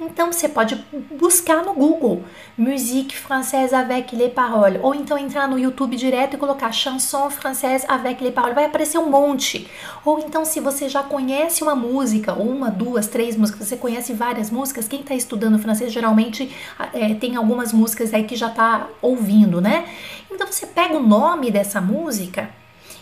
Então 0.00 0.30
você 0.30 0.48
pode 0.48 0.76
buscar 1.18 1.64
no 1.64 1.74
Google 1.74 2.22
musique 2.56 3.16
française 3.16 3.74
avec 3.74 4.14
les 4.14 4.32
paroles 4.32 4.78
ou 4.80 4.94
então 4.94 5.18
entrar 5.18 5.48
no 5.48 5.58
YouTube 5.58 5.96
direto 5.96 6.34
e 6.34 6.38
colocar 6.38 6.70
chanson 6.70 7.28
française 7.30 7.84
avec 7.88 8.22
les 8.22 8.32
paroles, 8.32 8.54
vai 8.54 8.66
aparecer 8.66 8.98
um 8.98 9.10
monte. 9.10 9.68
Ou 10.04 10.20
então 10.20 10.44
se 10.44 10.60
você 10.60 10.88
já 10.88 11.02
conhece 11.02 11.64
uma 11.64 11.74
música, 11.74 12.32
uma, 12.32 12.70
duas, 12.70 13.08
três 13.08 13.36
músicas, 13.36 13.66
você 13.66 13.76
conhece 13.76 14.12
várias 14.12 14.50
músicas, 14.50 14.86
quem 14.86 15.00
está 15.00 15.16
estudando 15.16 15.58
francês 15.58 15.92
geralmente 15.92 16.54
é, 16.92 17.14
tem 17.14 17.34
algumas 17.34 17.72
músicas 17.72 18.14
aí 18.14 18.22
que 18.22 18.36
já 18.36 18.48
está 18.48 18.86
ouvindo, 19.02 19.60
né? 19.60 19.84
Então 20.30 20.46
você 20.46 20.66
pega 20.66 20.96
o 20.96 21.02
nome 21.02 21.50
dessa 21.50 21.80
música 21.80 22.50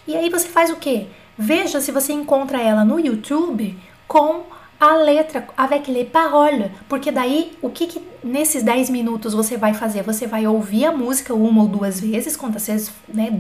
e 0.09 0.17
aí 0.17 0.31
você 0.31 0.49
faz 0.49 0.71
o 0.71 0.77
quê? 0.77 1.09
Veja 1.37 1.79
se 1.83 1.93
você 1.93 2.15
encontra 2.15 2.59
ela 2.59 2.87
no 2.87 2.99
YouTube 2.99 3.79
com 4.09 4.56
a 4.79 4.97
letra, 4.97 5.47
avec 5.57 5.91
les 5.91 6.05
paroles, 6.05 6.71
porque 6.89 7.11
daí 7.11 7.53
o 7.63 7.71
que, 7.71 7.87
que 7.87 8.01
nesses 8.23 8.63
10 8.63 8.91
minutos 8.91 9.33
você 9.33 9.57
vai 9.57 9.73
fazer? 9.73 10.03
Você 10.03 10.27
vai 10.27 10.47
ouvir 10.47 10.85
a 10.85 10.93
música 10.93 11.33
uma 11.33 11.63
ou 11.63 11.69
duas 11.69 12.01
vezes, 12.01 12.37
quantas 12.37 12.67
vezes, 12.67 12.93
né, 13.09 13.31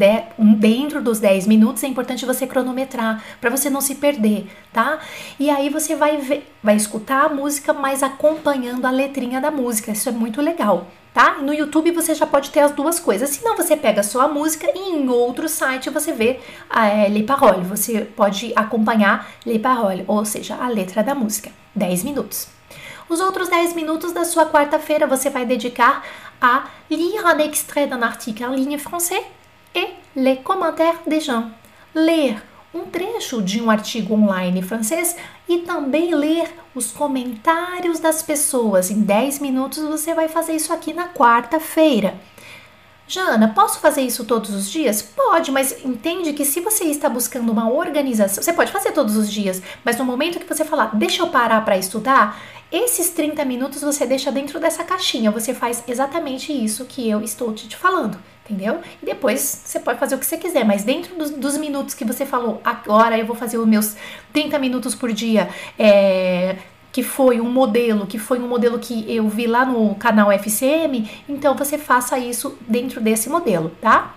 dentro 0.59 1.03
dos 1.03 1.21
10 1.21 1.47
minutos, 1.47 1.83
é 1.85 1.87
importante 1.87 2.25
você 2.25 2.47
cronometrar 2.47 3.23
para 3.41 3.51
você 3.51 3.69
não 3.69 3.81
se 3.81 3.97
perder, 3.97 4.47
tá? 4.73 4.99
E 5.39 5.51
aí 5.51 5.69
você 5.69 5.95
vai 5.95 6.17
ver, 6.17 6.51
vai 6.63 6.77
escutar 6.77 7.27
a 7.27 7.29
música, 7.29 7.73
mas 7.73 8.03
acompanhando 8.03 8.87
a 8.87 8.91
letrinha 8.91 9.41
da 9.41 9.51
música. 9.51 9.93
Isso 9.93 10.09
é 10.09 10.13
muito 10.13 10.41
legal, 10.41 10.87
tá? 11.17 11.39
No 11.41 11.55
YouTube 11.55 11.93
você 11.93 12.15
já 12.15 12.27
pode 12.27 12.51
ter 12.51 12.61
as 12.61 12.73
duas 12.73 13.01
coisas. 13.01 13.31
Se 13.31 13.43
não, 13.43 13.57
você 13.57 13.75
pega 13.75 14.03
só 14.03 14.21
a 14.21 14.29
música 14.29 14.71
e 14.75 14.91
em 14.91 15.09
outro 15.09 15.49
site 15.49 15.89
você 15.89 16.13
vê 16.13 16.41
é, 16.69 17.09
les 17.09 17.25
paroles. 17.25 17.67
Você 17.67 18.03
pode 18.03 18.53
acompanhar 18.55 19.27
les 19.47 19.59
paroles, 19.59 20.05
ou 20.07 20.27
seja, 20.27 20.57
a 20.57 20.69
letra 20.69 21.03
da 21.03 21.15
música. 21.15 21.51
10 21.75 22.05
minutos. 22.05 22.49
Os 23.09 23.19
outros 23.19 23.49
10 23.49 23.73
minutos 23.73 24.13
da 24.13 24.27
sua 24.27 24.45
quarta-feira 24.45 25.07
você 25.07 25.31
vai 25.31 25.47
dedicar 25.47 26.05
a 26.39 26.65
lire 26.91 27.25
un 27.25 27.41
extrait 27.41 27.87
d'un 27.87 28.03
article 28.03 28.45
en 28.45 28.55
ligne 28.55 28.77
français 28.77 29.25
et 29.75 29.89
les 30.15 30.37
commentaires 30.43 31.01
des 31.07 31.25
gens. 31.25 31.51
Ler 31.95 32.43
um 32.75 32.85
trecho 32.91 33.41
de 33.41 33.63
um 33.63 33.71
artigo 33.71 34.13
online 34.13 34.61
francês 34.61 35.17
e 35.49 35.59
também 35.59 36.15
ler 36.15 36.53
os 36.75 36.91
comentários 36.91 37.99
das 38.01 38.23
pessoas. 38.23 38.91
Em 38.91 39.01
10 39.01 39.39
minutos 39.39 39.83
você 39.83 40.15
vai 40.15 40.29
fazer 40.29 40.55
isso 40.55 40.73
aqui 40.73 40.93
na 40.93 41.09
quarta-feira. 41.09 42.19
Jana, 43.09 43.49
posso 43.55 43.79
fazer 43.79 44.01
isso 44.01 44.25
todos 44.25 44.51
os 44.51 44.69
dias? 44.69 45.01
Pode, 45.01 45.53
mas 45.53 45.85
entende 45.85 46.33
que 46.33 46.45
se 46.45 46.61
você 46.61 46.85
está 46.85 47.09
buscando 47.09 47.53
uma 47.53 47.71
organização, 47.71 48.43
você 48.43 48.53
pode 48.53 48.73
fazer 48.73 48.91
todos 48.91 49.17
os 49.17 49.31
dias, 49.31 49.63
mas 49.85 49.97
no 49.97 50.05
momento 50.05 50.41
que 50.41 50.47
você 50.47 50.65
falar, 50.65 50.97
deixa 50.97 51.23
eu 51.23 51.29
parar 51.29 51.65
para 51.65 51.79
estudar, 51.79 52.37
esses 52.71 53.11
30 53.11 53.45
minutos 53.45 53.81
você 53.83 54.05
deixa 54.05 54.33
dentro 54.33 54.59
dessa 54.59 54.83
caixinha, 54.83 55.31
você 55.31 55.55
faz 55.55 55.85
exatamente 55.87 56.53
isso 56.53 56.85
que 56.85 57.09
eu 57.09 57.23
estou 57.23 57.55
te 57.55 57.77
falando, 57.77 58.19
entendeu? 58.45 58.81
E 59.01 59.07
depois 59.07 59.63
você 59.65 59.79
pode 59.79 60.01
fazer 60.01 60.17
o 60.17 60.19
que 60.19 60.27
você 60.27 60.37
quiser, 60.37 60.65
mas 60.65 60.83
dentro 60.83 61.15
dos, 61.15 61.31
dos 61.31 61.57
minutos 61.57 61.95
que 61.95 62.05
você 62.05 62.27
falou, 62.27 62.61
agora 62.65 63.17
eu 63.17 63.25
vou 63.25 63.37
fazer 63.37 63.57
os 63.57 63.67
meus 63.69 63.95
30 64.33 64.59
minutos 64.59 64.97
por 64.97 65.13
dia, 65.13 65.49
é, 65.79 66.57
que 66.97 67.03
foi 67.03 67.43
um 67.43 67.51
modelo, 67.53 68.07
que 68.07 68.19
foi 68.19 68.39
um 68.39 68.49
modelo 68.49 68.79
que 68.79 69.05
eu 69.07 69.29
vi 69.29 69.47
lá 69.47 69.67
no 69.67 69.95
canal 69.97 70.33
FCM, 70.33 71.07
então 71.29 71.55
você 71.55 71.77
faça 71.77 72.19
isso 72.19 72.57
dentro 72.67 73.03
desse 73.03 73.29
modelo, 73.29 73.71
tá? 73.83 74.15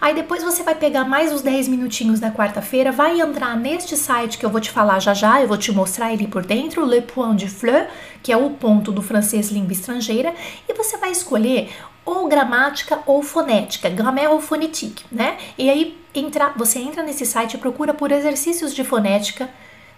Aí 0.00 0.12
depois 0.12 0.42
você 0.42 0.64
vai 0.64 0.74
pegar 0.74 1.04
mais 1.04 1.32
os 1.32 1.40
10 1.40 1.68
minutinhos 1.68 2.18
da 2.18 2.32
quarta-feira, 2.32 2.90
vai 2.90 3.20
entrar 3.20 3.56
neste 3.56 3.96
site 3.96 4.38
que 4.38 4.44
eu 4.44 4.50
vou 4.50 4.60
te 4.60 4.72
falar 4.72 4.98
já 4.98 5.14
já, 5.14 5.40
eu 5.40 5.46
vou 5.46 5.56
te 5.56 5.70
mostrar 5.70 6.12
ele 6.12 6.26
por 6.26 6.44
dentro, 6.44 6.84
Le 6.84 7.00
Point 7.00 7.44
de 7.44 7.48
Fleur, 7.48 7.86
que 8.24 8.32
é 8.32 8.36
o 8.36 8.50
ponto 8.50 8.90
do 8.90 9.00
francês 9.00 9.52
língua 9.52 9.72
estrangeira, 9.72 10.34
e 10.68 10.74
você 10.74 10.96
vai 10.96 11.12
escolher 11.12 11.70
ou 12.04 12.26
gramática 12.26 12.98
ou 13.06 13.22
fonética, 13.22 13.88
grammaire 13.88 14.32
ou 14.32 14.40
phonétique, 14.40 15.04
né? 15.12 15.38
E 15.56 15.70
aí 15.70 15.96
entra, 16.12 16.52
você 16.56 16.80
entra 16.80 17.04
nesse 17.04 17.24
site 17.24 17.54
e 17.54 17.58
procura 17.58 17.94
por 17.94 18.10
exercícios 18.10 18.74
de 18.74 18.82
fonética, 18.82 19.48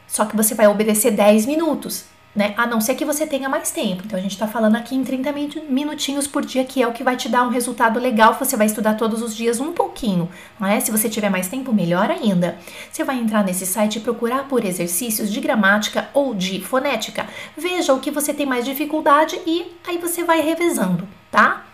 só 0.06 0.24
que 0.24 0.36
você 0.36 0.54
vai 0.54 0.66
obedecer 0.66 1.10
10 1.10 1.46
minutos 1.46 2.04
né? 2.36 2.52
A 2.58 2.66
não 2.66 2.82
ser 2.82 2.94
que 2.94 3.04
você 3.04 3.26
tenha 3.26 3.48
mais 3.48 3.70
tempo. 3.70 4.02
Então 4.04 4.18
a 4.18 4.22
gente 4.22 4.32
está 4.32 4.46
falando 4.46 4.76
aqui 4.76 4.94
em 4.94 5.02
30 5.02 5.32
minutinhos 5.70 6.26
por 6.26 6.44
dia, 6.44 6.64
que 6.64 6.82
é 6.82 6.86
o 6.86 6.92
que 6.92 7.02
vai 7.02 7.16
te 7.16 7.30
dar 7.30 7.42
um 7.42 7.48
resultado 7.48 7.98
legal. 7.98 8.34
Você 8.34 8.58
vai 8.58 8.66
estudar 8.66 8.94
todos 8.94 9.22
os 9.22 9.34
dias 9.34 9.58
um 9.58 9.72
pouquinho, 9.72 10.28
não 10.60 10.68
é? 10.68 10.78
Se 10.78 10.90
você 10.90 11.08
tiver 11.08 11.30
mais 11.30 11.48
tempo, 11.48 11.72
melhor 11.72 12.10
ainda. 12.10 12.58
Você 12.92 13.02
vai 13.02 13.18
entrar 13.18 13.42
nesse 13.42 13.64
site 13.64 13.96
e 13.96 14.00
procurar 14.00 14.46
por 14.48 14.62
exercícios 14.66 15.32
de 15.32 15.40
gramática 15.40 16.10
ou 16.12 16.34
de 16.34 16.60
fonética. 16.60 17.26
Veja 17.56 17.94
o 17.94 18.00
que 18.00 18.10
você 18.10 18.34
tem 18.34 18.44
mais 18.44 18.66
dificuldade 18.66 19.40
e 19.46 19.72
aí 19.88 19.96
você 19.96 20.22
vai 20.22 20.42
revezando, 20.42 21.08
tá? 21.30 21.64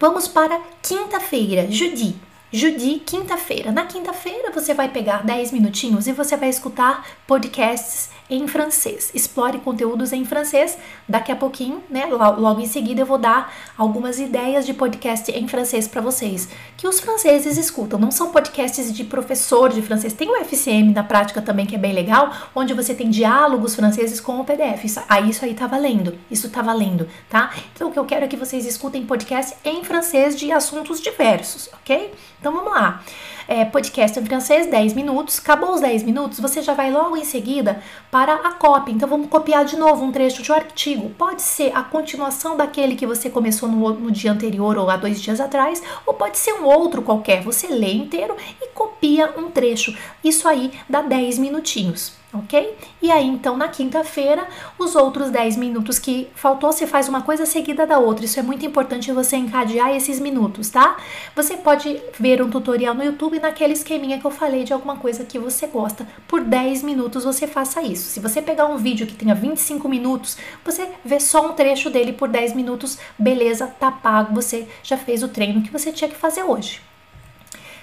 Vamos 0.00 0.26
para 0.26 0.60
quinta-feira, 0.82 1.70
jeudi. 1.70 2.16
Judi, 2.54 2.98
quinta-feira. 2.98 3.72
Na 3.72 3.86
quinta-feira 3.86 4.50
você 4.52 4.74
vai 4.74 4.86
pegar 4.86 5.24
10 5.24 5.52
minutinhos 5.52 6.06
e 6.06 6.12
você 6.12 6.36
vai 6.36 6.50
escutar 6.50 7.06
podcasts 7.26 8.10
em 8.32 8.48
francês. 8.48 9.10
Explore 9.14 9.58
conteúdos 9.58 10.12
em 10.12 10.24
francês. 10.24 10.78
Daqui 11.06 11.30
a 11.30 11.36
pouquinho, 11.36 11.82
né, 11.90 12.06
logo 12.06 12.60
em 12.60 12.66
seguida 12.66 13.02
eu 13.02 13.06
vou 13.06 13.18
dar 13.18 13.52
algumas 13.76 14.18
ideias 14.18 14.64
de 14.64 14.72
podcast 14.72 15.30
em 15.30 15.46
francês 15.46 15.86
para 15.86 16.00
vocês, 16.00 16.48
que 16.76 16.88
os 16.88 16.98
franceses 16.98 17.58
escutam. 17.58 17.98
Não 17.98 18.10
são 18.10 18.32
podcasts 18.32 18.92
de 18.92 19.04
professor 19.04 19.68
de 19.68 19.82
francês. 19.82 20.14
Tem 20.14 20.30
o 20.30 20.36
FCM 20.44 20.92
na 20.92 21.04
prática 21.04 21.42
também 21.42 21.66
que 21.66 21.74
é 21.74 21.78
bem 21.78 21.92
legal, 21.92 22.32
onde 22.54 22.72
você 22.72 22.94
tem 22.94 23.10
diálogos 23.10 23.74
franceses 23.74 24.20
com 24.20 24.40
o 24.40 24.44
PDF. 24.44 24.84
Isso, 24.84 25.02
aí 25.08 25.28
isso 25.28 25.44
aí 25.44 25.54
tá 25.54 25.66
valendo. 25.66 26.18
Isso 26.30 26.48
tá 26.48 26.62
valendo, 26.62 27.06
tá? 27.28 27.52
Então 27.74 27.88
o 27.88 27.92
que 27.92 27.98
eu 27.98 28.04
quero 28.04 28.24
é 28.24 28.28
que 28.28 28.36
vocês 28.36 28.64
escutem 28.64 29.04
podcast 29.04 29.54
em 29.64 29.84
francês 29.84 30.34
de 30.34 30.50
assuntos 30.50 31.00
diversos, 31.00 31.68
OK? 31.74 32.12
Então 32.40 32.52
vamos 32.52 32.72
lá 32.72 33.02
é, 33.46 33.64
podcast 33.64 34.18
em 34.18 34.24
francês, 34.24 34.66
10 34.66 34.94
minutos. 34.94 35.38
Acabou 35.38 35.74
os 35.74 35.80
10 35.80 36.02
minutos, 36.02 36.40
você 36.40 36.62
já 36.62 36.74
vai 36.74 36.90
logo 36.90 37.16
em 37.16 37.24
seguida 37.24 37.82
para 38.10 38.34
a 38.34 38.52
cópia. 38.52 38.92
Então 38.92 39.08
vamos 39.08 39.28
copiar 39.28 39.64
de 39.64 39.76
novo 39.76 40.04
um 40.04 40.12
trecho 40.12 40.42
de 40.42 40.50
um 40.50 40.54
artigo. 40.54 41.10
Pode 41.10 41.42
ser 41.42 41.76
a 41.76 41.82
continuação 41.82 42.56
daquele 42.56 42.96
que 42.96 43.06
você 43.06 43.28
começou 43.28 43.68
no, 43.68 43.92
no 43.94 44.10
dia 44.10 44.32
anterior 44.32 44.76
ou 44.78 44.90
há 44.90 44.96
dois 44.96 45.20
dias 45.20 45.40
atrás, 45.40 45.82
ou 46.06 46.14
pode 46.14 46.38
ser 46.38 46.52
um 46.54 46.64
outro 46.64 47.02
qualquer. 47.02 47.42
Você 47.42 47.68
lê 47.68 47.92
inteiro 47.92 48.36
e 48.60 48.68
copia 48.68 49.32
um 49.36 49.50
trecho. 49.50 49.96
Isso 50.22 50.48
aí 50.48 50.72
dá 50.88 51.02
10 51.02 51.38
minutinhos 51.38 52.21
ok? 52.32 52.76
E 53.00 53.10
aí, 53.10 53.26
então, 53.26 53.56
na 53.56 53.68
quinta-feira, 53.68 54.46
os 54.78 54.96
outros 54.96 55.30
10 55.30 55.56
minutos 55.56 55.98
que 55.98 56.28
faltou, 56.34 56.72
você 56.72 56.86
faz 56.86 57.08
uma 57.08 57.22
coisa 57.22 57.44
seguida 57.44 57.86
da 57.86 57.98
outra. 57.98 58.24
Isso 58.24 58.40
é 58.40 58.42
muito 58.42 58.64
importante 58.64 59.12
você 59.12 59.36
encadear 59.36 59.94
esses 59.94 60.18
minutos, 60.18 60.70
tá? 60.70 60.96
Você 61.36 61.56
pode 61.56 62.00
ver 62.18 62.40
um 62.42 62.48
tutorial 62.48 62.94
no 62.94 63.04
YouTube 63.04 63.38
naquele 63.38 63.74
esqueminha 63.74 64.18
que 64.18 64.24
eu 64.24 64.30
falei 64.30 64.64
de 64.64 64.72
alguma 64.72 64.96
coisa 64.96 65.24
que 65.24 65.38
você 65.38 65.66
gosta. 65.66 66.06
Por 66.26 66.42
10 66.42 66.82
minutos 66.82 67.24
você 67.24 67.46
faça 67.46 67.82
isso. 67.82 68.08
Se 68.08 68.20
você 68.20 68.40
pegar 68.40 68.66
um 68.66 68.78
vídeo 68.78 69.06
que 69.06 69.14
tenha 69.14 69.34
25 69.34 69.88
minutos, 69.88 70.38
você 70.64 70.88
vê 71.04 71.20
só 71.20 71.50
um 71.50 71.52
trecho 71.52 71.90
dele 71.90 72.12
por 72.12 72.28
10 72.28 72.54
minutos, 72.54 72.98
beleza, 73.18 73.66
tá 73.66 73.90
pago, 73.90 74.34
você 74.34 74.66
já 74.82 74.96
fez 74.96 75.22
o 75.22 75.28
treino 75.28 75.62
que 75.62 75.70
você 75.70 75.92
tinha 75.92 76.08
que 76.08 76.16
fazer 76.16 76.42
hoje. 76.42 76.80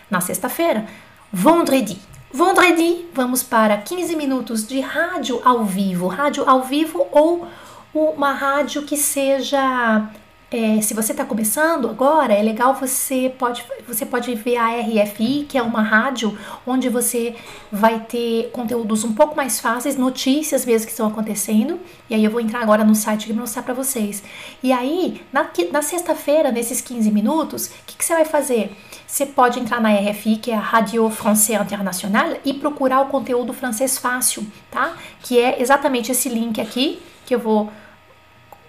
Na 0.09 0.21
sexta-feira, 0.21 0.87
vendredi. 1.31 1.99
Vendredi, 2.31 3.07
vamos 3.12 3.41
para 3.41 3.75
15 3.77 4.15
minutos 4.15 4.67
de 4.67 4.79
rádio 4.79 5.41
ao 5.43 5.65
vivo. 5.65 6.07
Rádio 6.07 6.48
ao 6.48 6.62
vivo 6.62 7.07
ou 7.12 7.48
uma 7.91 8.33
rádio 8.33 8.83
que 8.83 8.95
seja. 8.95 10.07
É, 10.51 10.81
se 10.81 10.95
você 10.95 11.11
está 11.11 11.23
começando 11.23 11.87
agora, 11.87 12.33
é 12.33 12.41
legal 12.41 12.73
você 12.73 13.31
pode, 13.37 13.63
você 13.87 14.03
pode 14.03 14.33
ver 14.33 14.57
a 14.57 14.79
RFI, 14.79 15.45
que 15.47 15.59
é 15.59 15.61
uma 15.61 15.83
rádio 15.83 16.35
onde 16.65 16.89
você 16.89 17.35
vai 17.71 17.99
ter 17.99 18.49
conteúdos 18.51 19.03
um 19.03 19.13
pouco 19.13 19.35
mais 19.35 19.59
fáceis, 19.59 19.95
notícias 19.95 20.65
mesmo 20.65 20.87
que 20.87 20.91
estão 20.91 21.07
acontecendo. 21.07 21.79
E 22.09 22.15
aí 22.15 22.23
eu 22.23 22.31
vou 22.31 22.41
entrar 22.41 22.61
agora 22.61 22.83
no 22.83 22.95
site 22.95 23.29
e 23.29 23.33
mostrar 23.33 23.61
para 23.61 23.75
vocês. 23.75 24.23
E 24.63 24.73
aí, 24.73 25.21
na, 25.31 25.47
na 25.71 25.81
sexta-feira, 25.83 26.51
nesses 26.51 26.81
15 26.81 27.11
minutos, 27.11 27.67
o 27.67 27.71
que, 27.85 27.95
que 27.97 28.03
você 28.03 28.15
vai 28.15 28.25
fazer? 28.25 28.75
Você 29.05 29.27
pode 29.27 29.59
entrar 29.59 29.79
na 29.79 29.93
RFI, 29.93 30.37
que 30.37 30.51
é 30.51 30.55
a 30.55 30.59
Radio 30.59 31.09
Française 31.11 31.63
Internationale, 31.63 32.39
e 32.43 32.53
procurar 32.53 33.01
o 33.01 33.05
conteúdo 33.05 33.53
francês 33.53 33.99
fácil, 33.99 34.45
tá? 34.71 34.95
Que 35.21 35.39
é 35.39 35.61
exatamente 35.61 36.11
esse 36.11 36.27
link 36.29 36.59
aqui, 36.59 36.99
que 37.25 37.35
eu 37.35 37.39
vou, 37.39 37.71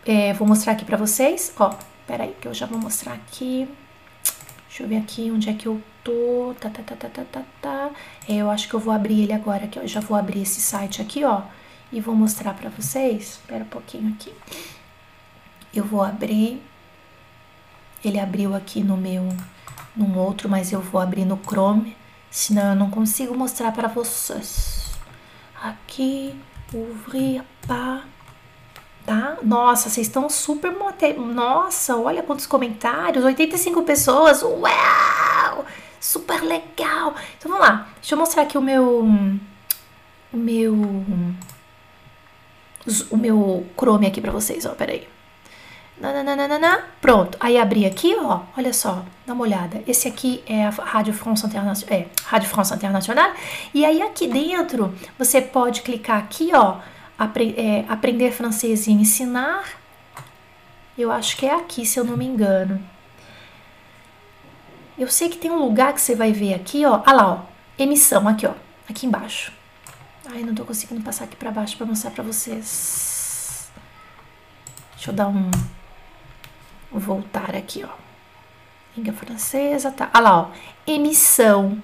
é, 0.07 0.33
vou 0.33 0.47
mostrar 0.47 0.73
aqui 0.73 0.85
para 0.85 0.97
vocês. 0.97 1.53
Ó, 1.59 1.75
peraí, 2.07 2.35
que 2.41 2.49
eu 2.49 2.55
já 2.55 2.67
vou 2.67 2.79
mostrar 2.79 3.15
aqui. 3.15 3.69
Deixa 4.69 4.83
eu 4.83 4.89
ver 4.89 4.99
aqui 4.99 5.31
onde 5.31 5.49
é 5.49 5.55
que 5.55 5.67
eu 5.67 5.83
tô. 6.03 6.55
Tá, 6.61 6.71
tá, 6.71 6.83
tá, 6.83 6.97
tá, 6.97 7.09
tá, 7.09 7.25
tá, 7.25 7.43
tá. 7.61 7.91
É, 8.29 8.37
eu 8.37 8.51
acho 8.51 8.69
que 8.69 8.75
eu 8.75 8.81
vou 8.81 8.93
abrir 8.93 9.23
ele 9.23 9.33
agora, 9.33 9.67
que 9.67 9.79
eu 9.79 9.87
já 9.87 10.01
vou 10.01 10.17
abrir 10.17 10.43
esse 10.43 10.61
site 10.61 11.03
aqui, 11.03 11.25
ó. 11.25 11.43
E 11.93 12.01
vou 12.01 12.15
mostrar 12.15 12.55
para 12.55 12.71
vocês. 12.71 13.23
Espera 13.23 13.65
um 13.65 13.69
pouquinho 13.69 14.13
aqui. 14.15 14.33
Eu 15.75 15.85
vou 15.85 16.03
abrir. 16.03 16.63
Ele 18.05 18.19
abriu 18.19 18.55
aqui 18.55 18.83
no 18.83 18.97
meu 18.97 19.29
num 19.95 20.17
outro, 20.19 20.49
mas 20.49 20.73
eu 20.73 20.81
vou 20.81 21.01
abrir 21.01 21.25
no 21.25 21.39
Chrome, 21.39 21.97
senão 22.31 22.71
eu 22.71 22.77
não 22.77 22.91
consigo 22.91 23.37
mostrar 23.37 23.73
para 23.73 23.89
vocês. 23.89 24.91
Aqui, 25.63 26.35
ouvir, 26.73 27.43
pá, 27.67 28.05
tá? 29.05 29.37
Nossa, 29.43 29.89
vocês 29.89 30.07
estão 30.07 30.29
super. 30.29 30.73
Nossa, 31.19 31.97
olha 31.97 32.23
quantos 32.23 32.47
comentários, 32.47 33.25
85 33.25 33.83
pessoas, 33.83 34.43
uau! 34.43 35.65
Super 36.01 36.43
legal! 36.43 37.15
Então 37.37 37.51
vamos 37.51 37.61
lá, 37.61 37.89
deixa 37.97 38.15
eu 38.15 38.19
mostrar 38.19 38.43
aqui 38.43 38.57
o 38.57 38.63
meu... 38.63 39.07
O 40.33 40.37
meu... 40.37 40.75
O 43.11 43.17
meu 43.17 43.67
Chrome 43.77 44.07
aqui 44.07 44.21
pra 44.21 44.33
vocês, 44.33 44.65
ó, 44.65 44.71
peraí. 44.71 45.07
Nananana. 46.01 46.85
Pronto, 47.01 47.37
aí 47.39 47.59
abri 47.59 47.85
aqui, 47.85 48.17
ó, 48.19 48.41
olha 48.57 48.73
só, 48.73 49.05
dá 49.27 49.35
uma 49.35 49.43
olhada. 49.43 49.83
Esse 49.87 50.09
aqui 50.09 50.43
é 50.47 50.65
a 50.65 50.71
Rádio 50.71 51.13
France 51.13 51.47
Internacional, 51.47 52.01
é, 52.01 52.07
Rádio 52.25 52.49
France 52.49 52.75
Internacional. 52.75 53.33
E 53.75 53.85
aí 53.85 54.01
aqui 54.01 54.27
dentro 54.27 54.95
você 55.19 55.43
pode 55.43 55.83
clicar 55.83 56.19
aqui, 56.19 56.51
ó, 56.55 56.79
apre 57.21 57.55
é, 57.59 57.85
aprender 57.87 58.33
francês 58.33 58.87
e 58.87 58.93
ensinar. 58.93 59.65
Eu 60.97 61.13
acho 61.13 61.37
que 61.37 61.45
é 61.45 61.55
aqui, 61.55 61.85
se 61.85 62.01
eu 62.01 62.05
não 62.05 62.17
me 62.17 62.25
engano. 62.25 62.83
Eu 64.99 65.09
sei 65.09 65.29
que 65.29 65.37
tem 65.37 65.51
um 65.51 65.59
lugar 65.59 65.93
que 65.93 66.01
você 66.01 66.15
vai 66.15 66.33
ver 66.33 66.55
aqui, 66.55 66.85
ó. 66.87 67.03
Ah 67.05 67.13
lá, 67.13 67.33
ó. 67.33 67.41
Emissão, 67.79 68.27
aqui, 68.27 68.47
ó. 68.47 68.55
Aqui 68.89 69.07
embaixo. 69.07 69.53
Ai, 70.33 70.43
não 70.43 70.55
tô 70.55 70.65
conseguindo 70.65 71.03
passar 71.03 71.25
aqui 71.25 71.37
pra 71.37 71.51
baixo 71.51 71.77
pra 71.77 71.87
mostrar 71.87 72.11
pra 72.11 72.25
vocês. 72.25 73.71
Deixa 74.95 75.11
eu 75.11 75.15
dar 75.15 75.29
um... 75.29 75.51
Voltar 76.91 77.55
aqui, 77.55 77.85
ó. 77.85 77.95
Língua 78.97 79.13
francesa, 79.13 79.91
tá. 79.93 80.11
Ah 80.13 80.21
lá, 80.21 80.41
ó. 80.41 80.51
Emissão. 80.87 81.83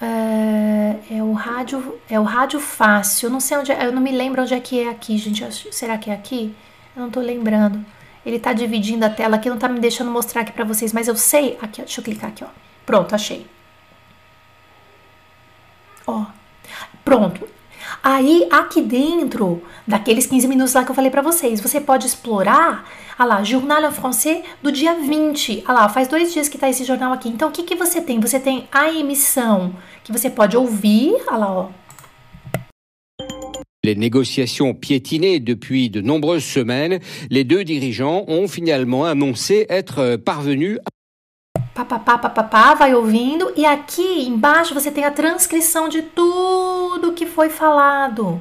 É, 0.00 1.16
é, 1.16 1.22
o 1.22 1.32
rádio, 1.32 1.98
é 2.08 2.20
o 2.20 2.22
rádio 2.22 2.60
fácil. 2.60 3.26
Eu 3.26 3.30
não 3.30 3.40
sei 3.40 3.56
onde, 3.56 3.72
é, 3.72 3.86
eu 3.86 3.92
não 3.92 4.02
me 4.02 4.12
lembro 4.12 4.42
onde 4.42 4.54
é 4.54 4.60
que 4.60 4.80
é 4.80 4.88
aqui, 4.90 5.16
gente. 5.16 5.74
Será 5.74 5.96
que 5.96 6.10
é 6.10 6.14
aqui? 6.14 6.54
Eu 6.94 7.02
não 7.02 7.10
tô 7.10 7.20
lembrando. 7.20 7.84
Ele 8.24 8.38
tá 8.38 8.52
dividindo 8.52 9.04
a 9.04 9.10
tela 9.10 9.36
aqui, 9.36 9.48
não 9.48 9.58
tá 9.58 9.68
me 9.68 9.78
deixando 9.80 10.10
mostrar 10.10 10.42
aqui 10.42 10.52
para 10.52 10.64
vocês, 10.64 10.92
mas 10.92 11.08
eu 11.08 11.16
sei. 11.16 11.58
Aqui, 11.62 11.80
ó, 11.80 11.84
deixa 11.84 12.00
eu 12.00 12.04
clicar 12.04 12.30
aqui, 12.30 12.44
ó. 12.44 12.48
Pronto, 12.84 13.14
achei. 13.14 13.46
Ó. 16.06 16.26
Pronto. 17.04 17.55
Aí, 18.08 18.46
aqui 18.52 18.82
dentro 18.82 19.60
daqueles 19.84 20.26
15 20.26 20.46
minutos 20.46 20.74
lá 20.74 20.84
que 20.84 20.90
eu 20.92 20.94
falei 20.94 21.10
para 21.10 21.22
vocês, 21.22 21.60
você 21.60 21.80
pode 21.80 22.06
explorar, 22.06 22.88
ah 23.18 23.24
lá, 23.24 23.42
Journal 23.42 23.82
en 23.82 23.90
Français 23.90 24.44
do 24.62 24.70
dia 24.70 24.94
20. 24.94 25.64
Ah 25.66 25.72
lá, 25.72 25.88
faz 25.88 26.06
dois 26.06 26.32
dias 26.32 26.48
que 26.48 26.56
tá 26.56 26.70
esse 26.70 26.84
jornal 26.84 27.12
aqui. 27.12 27.28
Então, 27.28 27.48
o 27.48 27.50
que, 27.50 27.64
que 27.64 27.74
você 27.74 28.00
tem? 28.00 28.20
Você 28.20 28.38
tem 28.38 28.68
a 28.70 28.92
emissão 28.92 29.74
que 30.04 30.12
você 30.12 30.30
pode 30.30 30.56
ouvir, 30.56 31.16
ah 31.26 31.36
lá, 31.36 31.50
ó. 31.50 31.68
Les 33.84 33.96
négociations 33.96 34.72
piétinaient 34.72 35.40
depuis 35.40 35.88
de 35.88 36.00
nombreuses 36.00 36.44
semaines. 36.44 37.00
Les 37.28 37.42
deux 37.42 37.64
dirigeants 37.64 38.24
ont 38.28 38.46
finalement 38.46 39.04
annoncé 39.04 39.66
être 39.68 40.16
parvenus 40.24 40.78
à 40.86 40.95
papapá, 41.76 42.16
papapá, 42.16 42.72
vai 42.72 42.94
ouvindo 42.94 43.52
e 43.54 43.66
aqui 43.66 44.26
embaixo 44.26 44.72
você 44.72 44.90
tem 44.90 45.04
a 45.04 45.10
transcrição 45.10 45.90
de 45.90 46.00
tudo 46.00 47.12
que 47.12 47.26
foi 47.26 47.50
falado. 47.50 48.40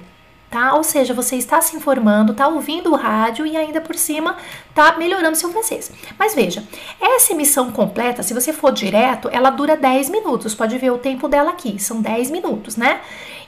Tá? 0.49 0.73
Ou 0.75 0.83
seja, 0.83 1.13
você 1.13 1.35
está 1.35 1.59
se 1.59 1.75
informando, 1.75 2.31
está 2.31 2.47
ouvindo 2.47 2.91
o 2.91 2.95
rádio 2.95 3.45
e 3.45 3.57
ainda 3.57 3.81
por 3.81 3.95
cima 3.95 4.37
está 4.69 4.95
melhorando 4.95 5.35
seu 5.35 5.51
francês. 5.51 5.91
Mas 6.17 6.33
veja, 6.33 6.63
essa 7.01 7.33
emissão 7.33 7.73
completa, 7.73 8.23
se 8.23 8.33
você 8.33 8.53
for 8.53 8.71
direto, 8.71 9.27
ela 9.33 9.49
dura 9.49 9.75
10 9.75 10.09
minutos. 10.09 10.55
Pode 10.55 10.77
ver 10.77 10.91
o 10.91 10.97
tempo 10.97 11.27
dela 11.27 11.51
aqui, 11.51 11.77
são 11.77 12.01
10 12.01 12.31
minutos, 12.31 12.77
né? 12.77 13.01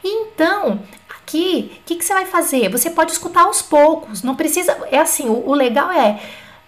Então, 0.04 0.82
aqui, 1.22 1.80
o 1.80 1.86
que, 1.86 1.96
que, 1.96 2.04
você 2.04 2.14
vai 2.14 2.26
fazer? 2.26 2.70
Você 2.70 2.90
pode 2.90 3.14
escutar 3.14 3.44
aos 3.44 3.62
poucos, 3.62 4.22
não 4.22 4.36
precisa. 4.36 4.78
É 4.92 5.00
assim, 5.00 5.30
o, 5.30 5.48
o 5.48 5.54
legal 5.54 5.90
é 5.90 6.20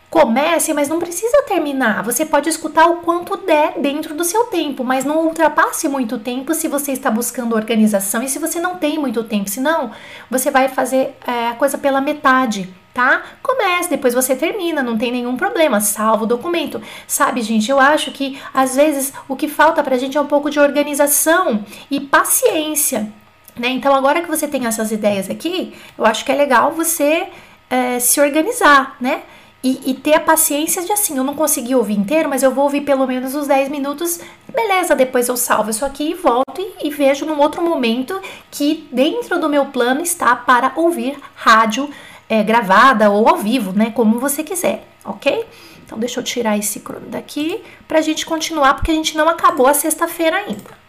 Comece, 0.10 0.74
mas 0.74 0.90
não 0.90 0.98
precisa 0.98 1.44
terminar. 1.44 2.04
Você 2.04 2.26
pode 2.26 2.50
escutar 2.50 2.88
o 2.88 2.98
quanto 2.98 3.38
der 3.38 3.80
dentro 3.80 4.16
do 4.16 4.24
seu 4.24 4.46
tempo, 4.46 4.84
mas 4.84 5.06
não 5.06 5.26
ultrapasse 5.26 5.88
muito 5.88 6.18
tempo 6.18 6.56
se 6.56 6.68
você 6.68 6.92
está 6.92 7.12
buscando 7.12 7.56
organização 7.56 8.24
e 8.24 8.28
se 8.28 8.40
você 8.40 8.60
não 8.60 8.76
tem 8.76 8.98
muito 8.98 9.24
tempo. 9.24 9.48
Senão, 9.48 9.92
você 10.30 10.50
vai 10.50 10.68
fazer 10.68 11.16
é, 11.28 11.50
a 11.50 11.54
coisa 11.54 11.78
pela 11.78 12.02
metade, 12.02 12.74
tá? 12.92 13.22
Comece, 13.44 13.88
depois 13.88 14.16
você 14.16 14.36
termina, 14.36 14.82
não 14.82 14.98
tem 14.98 15.12
nenhum 15.12 15.38
problema. 15.38 15.80
Salva 15.80 16.24
o 16.24 16.28
documento. 16.28 16.82
Sabe, 17.08 17.44
gente, 17.44 17.70
eu 17.70 17.80
acho 17.80 18.10
que 18.10 18.42
às 18.52 18.76
vezes 18.76 19.14
o 19.28 19.36
que 19.36 19.48
falta 19.48 19.84
pra 19.84 19.96
gente 19.96 20.18
é 20.18 20.22
um 20.22 20.26
pouco 20.26 20.50
de 20.50 20.60
organização 20.60 21.64
e 21.92 22.00
paciência. 22.00 23.14
Né? 23.56 23.68
Então, 23.70 23.94
agora 23.94 24.22
que 24.22 24.28
você 24.28 24.48
tem 24.48 24.66
essas 24.66 24.92
ideias 24.92 25.30
aqui, 25.30 25.76
eu 25.96 26.04
acho 26.04 26.26
que 26.26 26.32
é 26.32 26.36
legal 26.36 26.72
você 26.72 27.28
é, 27.70 28.00
se 28.00 28.20
organizar, 28.20 28.96
né? 29.00 29.22
E, 29.62 29.92
e, 29.92 29.94
ter 29.94 30.14
a 30.14 30.20
paciência 30.22 30.82
de 30.86 30.92
assim, 30.94 31.18
eu 31.18 31.24
não 31.24 31.36
consegui 31.36 31.76
ouvir 31.76 32.00
inteiro, 32.00 32.30
mas 32.30 32.44
eu 32.44 32.52
vou 32.52 32.64
ouvir 32.64 32.80
pelo 32.82 33.06
menos 33.06 33.36
os 33.36 33.46
10 33.46 33.68
minutos, 33.68 34.22
beleza, 34.56 34.96
depois 34.96 35.28
eu 35.28 35.36
salvo 35.36 35.70
isso 35.70 35.84
aqui 35.84 36.12
e 36.12 36.14
volto 36.14 36.60
e, 36.60 36.88
e 36.88 36.90
vejo 36.90 37.26
num 37.26 37.38
outro 37.40 37.62
momento 37.62 38.22
que 38.50 38.88
dentro 38.90 39.38
do 39.38 39.50
meu 39.50 39.66
plano 39.66 40.00
está 40.00 40.34
para 40.34 40.72
ouvir 40.78 41.20
rádio 41.36 41.90
é, 42.30 42.42
gravada 42.42 43.10
ou 43.10 43.28
ao 43.28 43.36
vivo, 43.36 43.74
né? 43.74 43.92
Como 43.92 44.18
você 44.18 44.44
quiser, 44.44 44.88
ok? 45.04 45.46
Então 45.86 46.00
deixa 46.00 46.20
eu 46.20 46.24
tirar 46.24 46.58
esse 46.58 46.80
crono 46.80 47.08
daqui 47.08 47.62
pra 47.86 48.00
gente 48.00 48.26
continuar, 48.26 48.76
porque 48.76 48.92
a 48.92 48.94
gente 48.94 49.18
não 49.18 49.28
acabou 49.28 49.68
a 49.68 49.74
sexta-feira 49.74 50.38
ainda. 50.38 50.80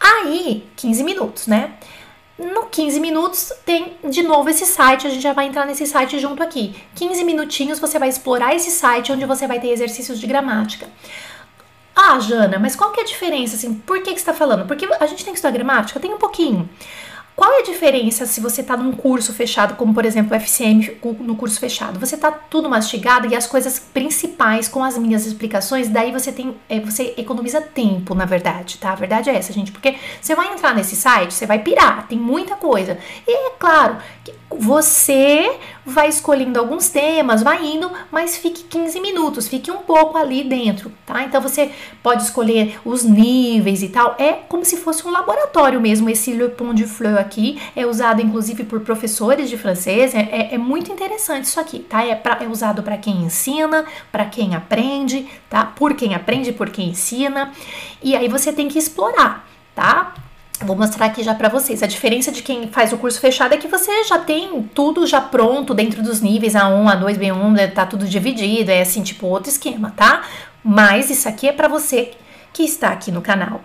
Aí, 0.00 0.66
15 0.76 1.04
minutos, 1.04 1.46
né? 1.46 1.74
No 2.42 2.66
15 2.66 2.98
minutos 2.98 3.52
tem 3.64 3.96
de 4.02 4.22
novo 4.24 4.50
esse 4.50 4.66
site, 4.66 5.06
a 5.06 5.10
gente 5.10 5.22
já 5.22 5.32
vai 5.32 5.46
entrar 5.46 5.64
nesse 5.64 5.86
site 5.86 6.18
junto 6.18 6.42
aqui. 6.42 6.74
15 6.96 7.22
minutinhos 7.22 7.78
você 7.78 7.98
vai 8.00 8.08
explorar 8.08 8.52
esse 8.54 8.70
site 8.70 9.12
onde 9.12 9.24
você 9.24 9.46
vai 9.46 9.60
ter 9.60 9.68
exercícios 9.68 10.18
de 10.18 10.26
gramática. 10.26 10.88
Ah, 11.94 12.18
Jana, 12.18 12.58
mas 12.58 12.74
qual 12.74 12.90
que 12.90 13.00
é 13.00 13.04
a 13.04 13.06
diferença 13.06 13.54
assim? 13.54 13.74
Por 13.74 13.98
que 14.02 14.12
que 14.12 14.20
você 14.20 14.30
está 14.30 14.34
falando? 14.34 14.66
Porque 14.66 14.88
a 14.98 15.06
gente 15.06 15.24
tem 15.24 15.32
que 15.32 15.38
estudar 15.38 15.52
gramática? 15.52 16.00
Tem 16.00 16.12
um 16.12 16.18
pouquinho. 16.18 16.68
Qual 17.34 17.50
é 17.50 17.60
a 17.60 17.64
diferença 17.64 18.26
se 18.26 18.40
você 18.40 18.60
está 18.60 18.76
num 18.76 18.92
curso 18.92 19.32
fechado, 19.32 19.74
como 19.74 19.94
por 19.94 20.04
exemplo 20.04 20.32
o 20.32 20.40
FCM 20.40 20.98
no 21.20 21.34
curso 21.34 21.58
fechado? 21.58 21.98
Você 21.98 22.14
está 22.14 22.30
tudo 22.30 22.68
mastigado 22.68 23.26
e 23.26 23.34
as 23.34 23.46
coisas 23.46 23.78
principais 23.78 24.68
com 24.68 24.84
as 24.84 24.98
minhas 24.98 25.26
explicações, 25.26 25.88
daí 25.88 26.12
você 26.12 26.30
tem, 26.30 26.56
é, 26.68 26.78
você 26.80 27.14
economiza 27.16 27.60
tempo, 27.60 28.14
na 28.14 28.26
verdade, 28.26 28.76
tá? 28.78 28.92
A 28.92 28.96
verdade 28.96 29.30
é 29.30 29.34
essa, 29.34 29.52
gente, 29.52 29.72
porque 29.72 29.96
você 30.20 30.34
vai 30.34 30.52
entrar 30.52 30.74
nesse 30.74 30.94
site, 30.94 31.32
você 31.32 31.46
vai 31.46 31.58
pirar, 31.58 32.06
tem 32.06 32.18
muita 32.18 32.54
coisa. 32.54 32.98
E 33.26 33.48
é 33.48 33.50
claro 33.58 33.96
que 34.22 34.32
você 34.58 35.58
vai 35.84 36.08
escolhendo 36.08 36.58
alguns 36.58 36.88
temas, 36.88 37.42
vai 37.42 37.64
indo, 37.64 37.90
mas 38.10 38.36
fique 38.36 38.64
15 38.64 39.00
minutos, 39.00 39.48
fique 39.48 39.70
um 39.70 39.78
pouco 39.78 40.16
ali 40.16 40.44
dentro, 40.44 40.92
tá? 41.04 41.24
Então 41.24 41.40
você 41.40 41.72
pode 42.02 42.22
escolher 42.22 42.78
os 42.84 43.02
níveis 43.02 43.82
e 43.82 43.88
tal. 43.88 44.14
É 44.18 44.32
como 44.32 44.64
se 44.64 44.76
fosse 44.76 45.06
um 45.06 45.10
laboratório 45.10 45.80
mesmo. 45.80 46.08
Esse 46.08 46.32
Le 46.32 46.48
Pont 46.50 46.80
du 46.80 46.88
Fleur 46.88 47.18
aqui 47.18 47.60
é 47.74 47.84
usado 47.86 48.20
inclusive 48.22 48.64
por 48.64 48.80
professores 48.80 49.50
de 49.50 49.56
francês. 49.56 50.14
É, 50.14 50.20
é, 50.20 50.54
é 50.54 50.58
muito 50.58 50.92
interessante 50.92 51.44
isso 51.44 51.58
aqui, 51.58 51.80
tá? 51.80 52.04
É, 52.04 52.14
pra, 52.14 52.38
é 52.40 52.46
usado 52.46 52.82
para 52.82 52.96
quem 52.96 53.22
ensina, 53.22 53.84
para 54.10 54.24
quem 54.26 54.54
aprende, 54.54 55.26
tá? 55.50 55.64
Por 55.64 55.94
quem 55.94 56.14
aprende, 56.14 56.52
por 56.52 56.70
quem 56.70 56.90
ensina. 56.90 57.52
E 58.02 58.14
aí 58.14 58.28
você 58.28 58.52
tem 58.52 58.68
que 58.68 58.78
explorar, 58.78 59.46
tá? 59.74 60.14
Vou 60.64 60.76
mostrar 60.76 61.06
aqui 61.06 61.22
já 61.22 61.34
para 61.34 61.48
vocês. 61.48 61.82
A 61.82 61.86
diferença 61.86 62.30
de 62.30 62.42
quem 62.42 62.68
faz 62.68 62.92
o 62.92 62.98
curso 62.98 63.20
fechado 63.20 63.54
é 63.54 63.56
que 63.56 63.68
você 63.68 64.04
já 64.04 64.18
tem 64.18 64.62
tudo 64.74 65.06
já 65.06 65.20
pronto 65.20 65.74
dentro 65.74 66.02
dos 66.02 66.20
níveis 66.20 66.54
A1, 66.54 66.84
A2, 66.84 67.18
B1, 67.18 67.52
né? 67.52 67.66
tá 67.66 67.84
tudo 67.84 68.06
dividido, 68.06 68.70
é 68.70 68.80
assim, 68.80 69.02
tipo 69.02 69.26
outro 69.26 69.50
esquema, 69.50 69.92
tá? 69.96 70.22
Mas 70.64 71.10
isso 71.10 71.28
aqui 71.28 71.48
é 71.48 71.52
para 71.52 71.68
você 71.68 72.12
que 72.52 72.62
está 72.62 72.90
aqui 72.90 73.10
no 73.10 73.22
canal. 73.22 73.60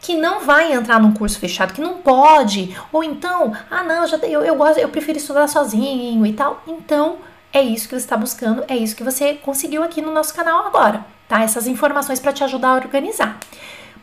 Que 0.00 0.16
não 0.16 0.40
vai 0.40 0.72
entrar 0.72 1.00
num 1.00 1.12
curso 1.12 1.38
fechado, 1.38 1.72
que 1.72 1.80
não 1.80 1.98
pode, 1.98 2.76
ou 2.92 3.04
então, 3.04 3.52
ah, 3.70 3.84
não, 3.84 4.06
já, 4.06 4.16
eu, 4.18 4.42
eu 4.42 4.56
gosto, 4.56 4.78
eu 4.78 4.88
prefiro 4.88 5.16
estudar 5.16 5.46
sozinho 5.46 6.26
e 6.26 6.32
tal. 6.32 6.62
Então, 6.66 7.18
é 7.52 7.62
isso 7.62 7.88
que 7.88 7.94
você 7.94 8.04
está 8.04 8.16
buscando, 8.16 8.64
é 8.66 8.76
isso 8.76 8.96
que 8.96 9.04
você 9.04 9.34
conseguiu 9.34 9.82
aqui 9.82 10.02
no 10.02 10.12
nosso 10.12 10.34
canal 10.34 10.66
agora, 10.66 11.04
tá? 11.28 11.42
Essas 11.42 11.66
informações 11.66 12.18
para 12.18 12.32
te 12.32 12.42
ajudar 12.42 12.70
a 12.70 12.74
organizar. 12.74 13.38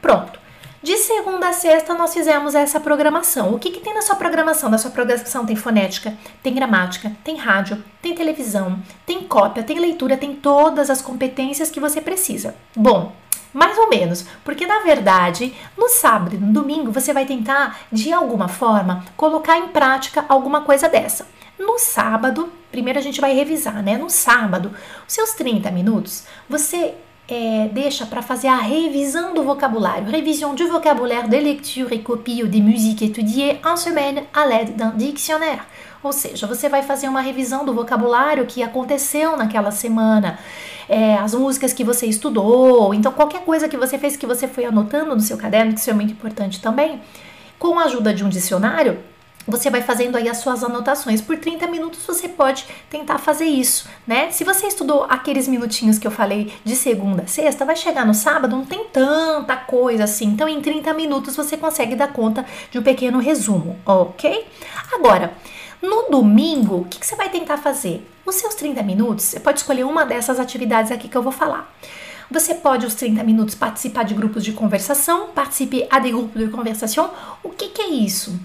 Pronto. 0.01 0.48
De 0.81 0.95
segunda 0.97 1.49
a 1.49 1.53
sexta, 1.53 1.93
nós 1.93 2.13
fizemos 2.13 2.55
essa 2.55 2.79
programação. 2.79 3.53
O 3.53 3.59
que, 3.59 3.69
que 3.69 3.81
tem 3.81 3.93
na 3.93 4.01
sua 4.01 4.15
programação? 4.15 4.69
Na 4.69 4.77
sua 4.77 4.91
programação 4.91 5.45
tem 5.45 5.55
fonética, 5.55 6.17
tem 6.41 6.53
gramática, 6.53 7.11
tem 7.21 7.35
rádio, 7.35 7.83
tem 8.01 8.15
televisão, 8.15 8.79
tem 9.05 9.23
cópia, 9.23 9.61
tem 9.61 9.77
leitura, 9.77 10.15
tem 10.15 10.33
todas 10.33 10.89
as 10.89 11.01
competências 11.01 11.69
que 11.69 11.81
você 11.81 11.99
precisa. 11.99 12.55
Bom, 12.73 13.11
mais 13.53 13.77
ou 13.77 13.89
menos, 13.89 14.25
porque 14.45 14.65
na 14.65 14.79
verdade, 14.79 15.53
no 15.77 15.89
sábado 15.89 16.35
e 16.35 16.39
no 16.39 16.53
domingo 16.53 16.93
você 16.93 17.11
vai 17.11 17.25
tentar, 17.25 17.81
de 17.91 18.13
alguma 18.13 18.47
forma, 18.47 19.03
colocar 19.17 19.57
em 19.57 19.67
prática 19.67 20.23
alguma 20.29 20.61
coisa 20.61 20.87
dessa. 20.87 21.27
No 21.57 21.77
sábado, 21.77 22.49
primeiro 22.71 22.99
a 22.99 23.01
gente 23.01 23.19
vai 23.19 23.33
revisar, 23.33 23.83
né? 23.83 23.97
No 23.97 24.09
sábado, 24.09 24.73
os 25.05 25.13
seus 25.13 25.33
30 25.33 25.69
minutos, 25.71 26.23
você 26.47 26.95
é, 27.29 27.69
deixa 27.71 28.05
para 28.05 28.21
fazer 28.21 28.47
a 28.47 28.57
revisão 28.57 29.33
do 29.33 29.43
vocabulário, 29.43 30.09
révision 30.09 30.55
du 30.55 30.67
vocabulaire 30.67 31.27
de 31.27 31.39
lecture 31.39 31.93
et 31.93 31.99
copie 31.99 32.43
ou 32.43 32.49
de 32.49 32.59
musique 32.59 33.03
étudiée 33.03 33.59
en 33.63 33.77
semaine 33.77 34.23
à 34.33 34.45
l'aide 34.45 34.75
d'un 34.75 34.91
dictionnaire. 34.95 35.65
Ou 36.01 36.11
seja, 36.11 36.47
você 36.47 36.67
vai 36.69 36.81
fazer 36.81 37.07
uma 37.07 37.21
revisão 37.21 37.65
do 37.65 37.73
vocabulário 37.73 38.45
que 38.45 38.63
aconteceu 38.63 39.37
naquela 39.37 39.69
semana, 39.69 40.39
é, 40.87 41.15
as 41.15 41.33
músicas 41.33 41.73
que 41.73 41.83
você 41.83 42.07
estudou, 42.07 42.93
então 42.93 43.11
qualquer 43.11 43.41
coisa 43.41 43.67
que 43.67 43.77
você 43.77 43.97
fez 43.97 44.17
que 44.17 44.25
você 44.25 44.47
foi 44.47 44.65
anotando 44.65 45.13
no 45.13 45.21
seu 45.21 45.37
caderno, 45.37 45.73
que 45.73 45.79
isso 45.79 45.89
é 45.89 45.93
muito 45.93 46.13
importante 46.13 46.61
também, 46.61 46.99
com 47.59 47.77
a 47.77 47.83
ajuda 47.83 48.13
de 48.13 48.23
um 48.23 48.29
dicionário, 48.29 48.97
você 49.49 49.69
vai 49.69 49.81
fazendo 49.81 50.15
aí 50.15 50.29
as 50.29 50.37
suas 50.37 50.63
anotações. 50.63 51.21
Por 51.21 51.37
30 51.37 51.67
minutos 51.67 52.05
você 52.05 52.27
pode 52.27 52.65
tentar 52.89 53.17
fazer 53.17 53.45
isso, 53.45 53.87
né? 54.05 54.31
Se 54.31 54.43
você 54.43 54.67
estudou 54.67 55.05
aqueles 55.09 55.47
minutinhos 55.47 55.97
que 55.97 56.07
eu 56.07 56.11
falei 56.11 56.53
de 56.63 56.75
segunda 56.75 57.23
a 57.23 57.27
sexta, 57.27 57.65
vai 57.65 57.75
chegar 57.75 58.05
no 58.05 58.13
sábado, 58.13 58.55
não 58.55 58.65
tem 58.65 58.85
tanta 58.85 59.55
coisa 59.55 60.03
assim. 60.03 60.25
Então, 60.25 60.47
em 60.47 60.61
30 60.61 60.93
minutos 60.93 61.35
você 61.35 61.57
consegue 61.57 61.95
dar 61.95 62.13
conta 62.13 62.45
de 62.71 62.79
um 62.79 62.83
pequeno 62.83 63.19
resumo, 63.19 63.77
ok? 63.85 64.45
Agora, 64.93 65.33
No 65.81 66.09
domingo, 66.09 66.81
o 66.81 66.85
que, 66.85 66.99
que 66.99 67.05
você 67.05 67.15
vai 67.15 67.29
tentar 67.29 67.55
fazer? 67.55 68.05
Os 68.25 68.35
seus 68.35 68.53
30 68.55 68.83
minutos, 68.83 69.23
você 69.23 69.39
pode 69.39 69.59
escolher 69.59 69.85
uma 69.85 70.05
dessas 70.05 70.37
atividades 70.37 70.91
aqui 70.91 71.07
que 71.07 71.15
eu 71.15 71.23
vou 71.23 71.31
falar. 71.31 71.73
Você 72.29 72.53
pode, 72.53 72.85
os 72.85 72.95
30 72.95 73.23
minutos, 73.23 73.55
participar 73.55 74.03
de 74.03 74.13
grupos 74.13 74.43
de 74.43 74.51
conversação, 74.51 75.29
participe 75.29 75.87
a 75.89 75.97
de 75.99 76.11
grupos 76.11 76.41
de 76.41 76.49
conversação. 76.49 77.11
O 77.41 77.49
que, 77.49 77.69
que 77.69 77.81
é 77.81 77.89
isso? 77.91 78.37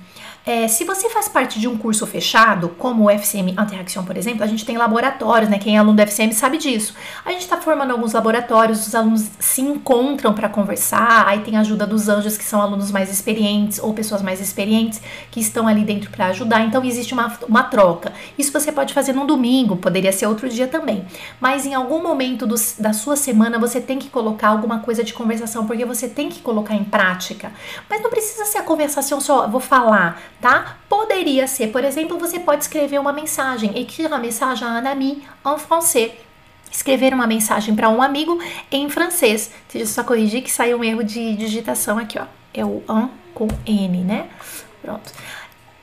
É, 0.46 0.68
se 0.68 0.85
você 0.85 1.09
faz 1.09 1.26
parte 1.26 1.59
de 1.59 1.66
um 1.66 1.78
curso 1.78 2.07
fechado, 2.07 2.68
como 2.78 3.04
o 3.04 3.11
FCM 3.11 3.52
Interaction, 3.52 4.04
por 4.04 4.14
exemplo, 4.14 4.44
a 4.44 4.46
gente 4.46 4.62
tem 4.62 4.76
laboratórios, 4.76 5.48
né? 5.48 5.59
Quem 5.59 5.76
é 5.76 5.78
aluno 5.78 5.96
do 5.96 6.02
FCM 6.02 6.35
sabe 6.35 6.59
disso. 6.59 6.94
A 7.24 7.30
gente 7.30 7.40
está 7.40 7.57
formando 7.57 7.92
alguns 7.92 8.12
laboratórios, 8.12 8.87
os 8.87 8.94
alunos 8.94 9.30
se 9.38 9.62
encontram 9.62 10.35
para 10.35 10.50
conversar, 10.50 11.26
aí 11.26 11.40
tem 11.40 11.57
a 11.57 11.61
ajuda 11.61 11.87
dos 11.87 12.11
anjos, 12.11 12.37
que 12.37 12.44
são 12.44 12.61
alunos 12.61 12.90
mais 12.90 13.11
experientes 13.11 13.78
ou 13.78 13.94
pessoas 13.94 14.20
mais 14.20 14.38
experientes 14.38 15.00
que 15.30 15.40
estão 15.40 15.66
ali 15.66 15.83
dentro 15.83 16.11
para 16.11 16.26
ajudar. 16.26 16.61
Então 16.61 16.85
existe 16.85 17.14
uma, 17.14 17.35
uma 17.48 17.62
troca. 17.62 18.12
Isso 18.37 18.52
você 18.52 18.70
pode 18.70 18.92
fazer 18.92 19.14
num 19.14 19.26
domingo, 19.26 19.76
poderia 19.76 20.12
ser 20.12 20.26
outro 20.26 20.46
dia 20.50 20.68
também. 20.68 21.07
Mas 21.40 21.64
em 21.64 21.72
algum 21.72 22.02
momento 22.02 22.46
do, 22.46 22.57
da 22.78 22.92
sua 22.92 23.16
semana 23.16 23.59
você 23.59 23.80
tem 23.80 23.98
que 23.98 24.11
colocar 24.11 24.48
alguma 24.48 24.80
coisa 24.80 25.02
de 25.02 25.14
conversação, 25.14 25.66
porque 25.66 25.87
você 25.87 26.07
tem 26.07 26.28
que 26.28 26.42
colocar 26.42 26.74
em 26.74 26.85
prática. 26.85 27.50
Mas 27.88 28.02
não 28.02 28.11
precisa 28.11 28.44
ser 28.44 28.59
a 28.59 28.62
conversação 28.62 29.22
só, 29.22 29.48
vou 29.48 29.61
falar 29.61 30.20
tá? 30.40 30.79
Poderia 30.88 31.47
ser, 31.47 31.68
por 31.68 31.85
exemplo, 31.85 32.18
você 32.18 32.38
pode 32.38 32.62
escrever 32.62 32.99
uma 32.99 33.12
mensagem, 33.12 33.70
écrire 33.79 34.09
uma 34.09 34.18
mensagem 34.18 34.66
à 34.66 34.73
un 34.73 34.87
ami 34.87 35.23
en 35.44 35.59
français. 35.59 36.12
Escrever 36.70 37.14
uma 37.14 37.27
mensagem 37.27 37.75
para 37.75 37.88
um 37.88 38.03
amigo 38.03 38.38
em 38.70 38.88
francês. 38.90 39.51
Deixa 39.73 39.88
eu 39.88 39.94
só 39.94 40.03
corrigir 40.03 40.42
que 40.42 40.51
saiu 40.51 40.79
um 40.79 40.85
erro 40.85 41.05
de 41.05 41.37
digitação 41.37 41.99
aqui, 41.99 42.18
ó. 42.18 42.25
É 42.53 42.64
o 42.64 42.83
an 42.88 43.11
com 43.33 43.47
N, 43.64 43.99
né? 43.99 44.29
Pronto. 44.83 45.12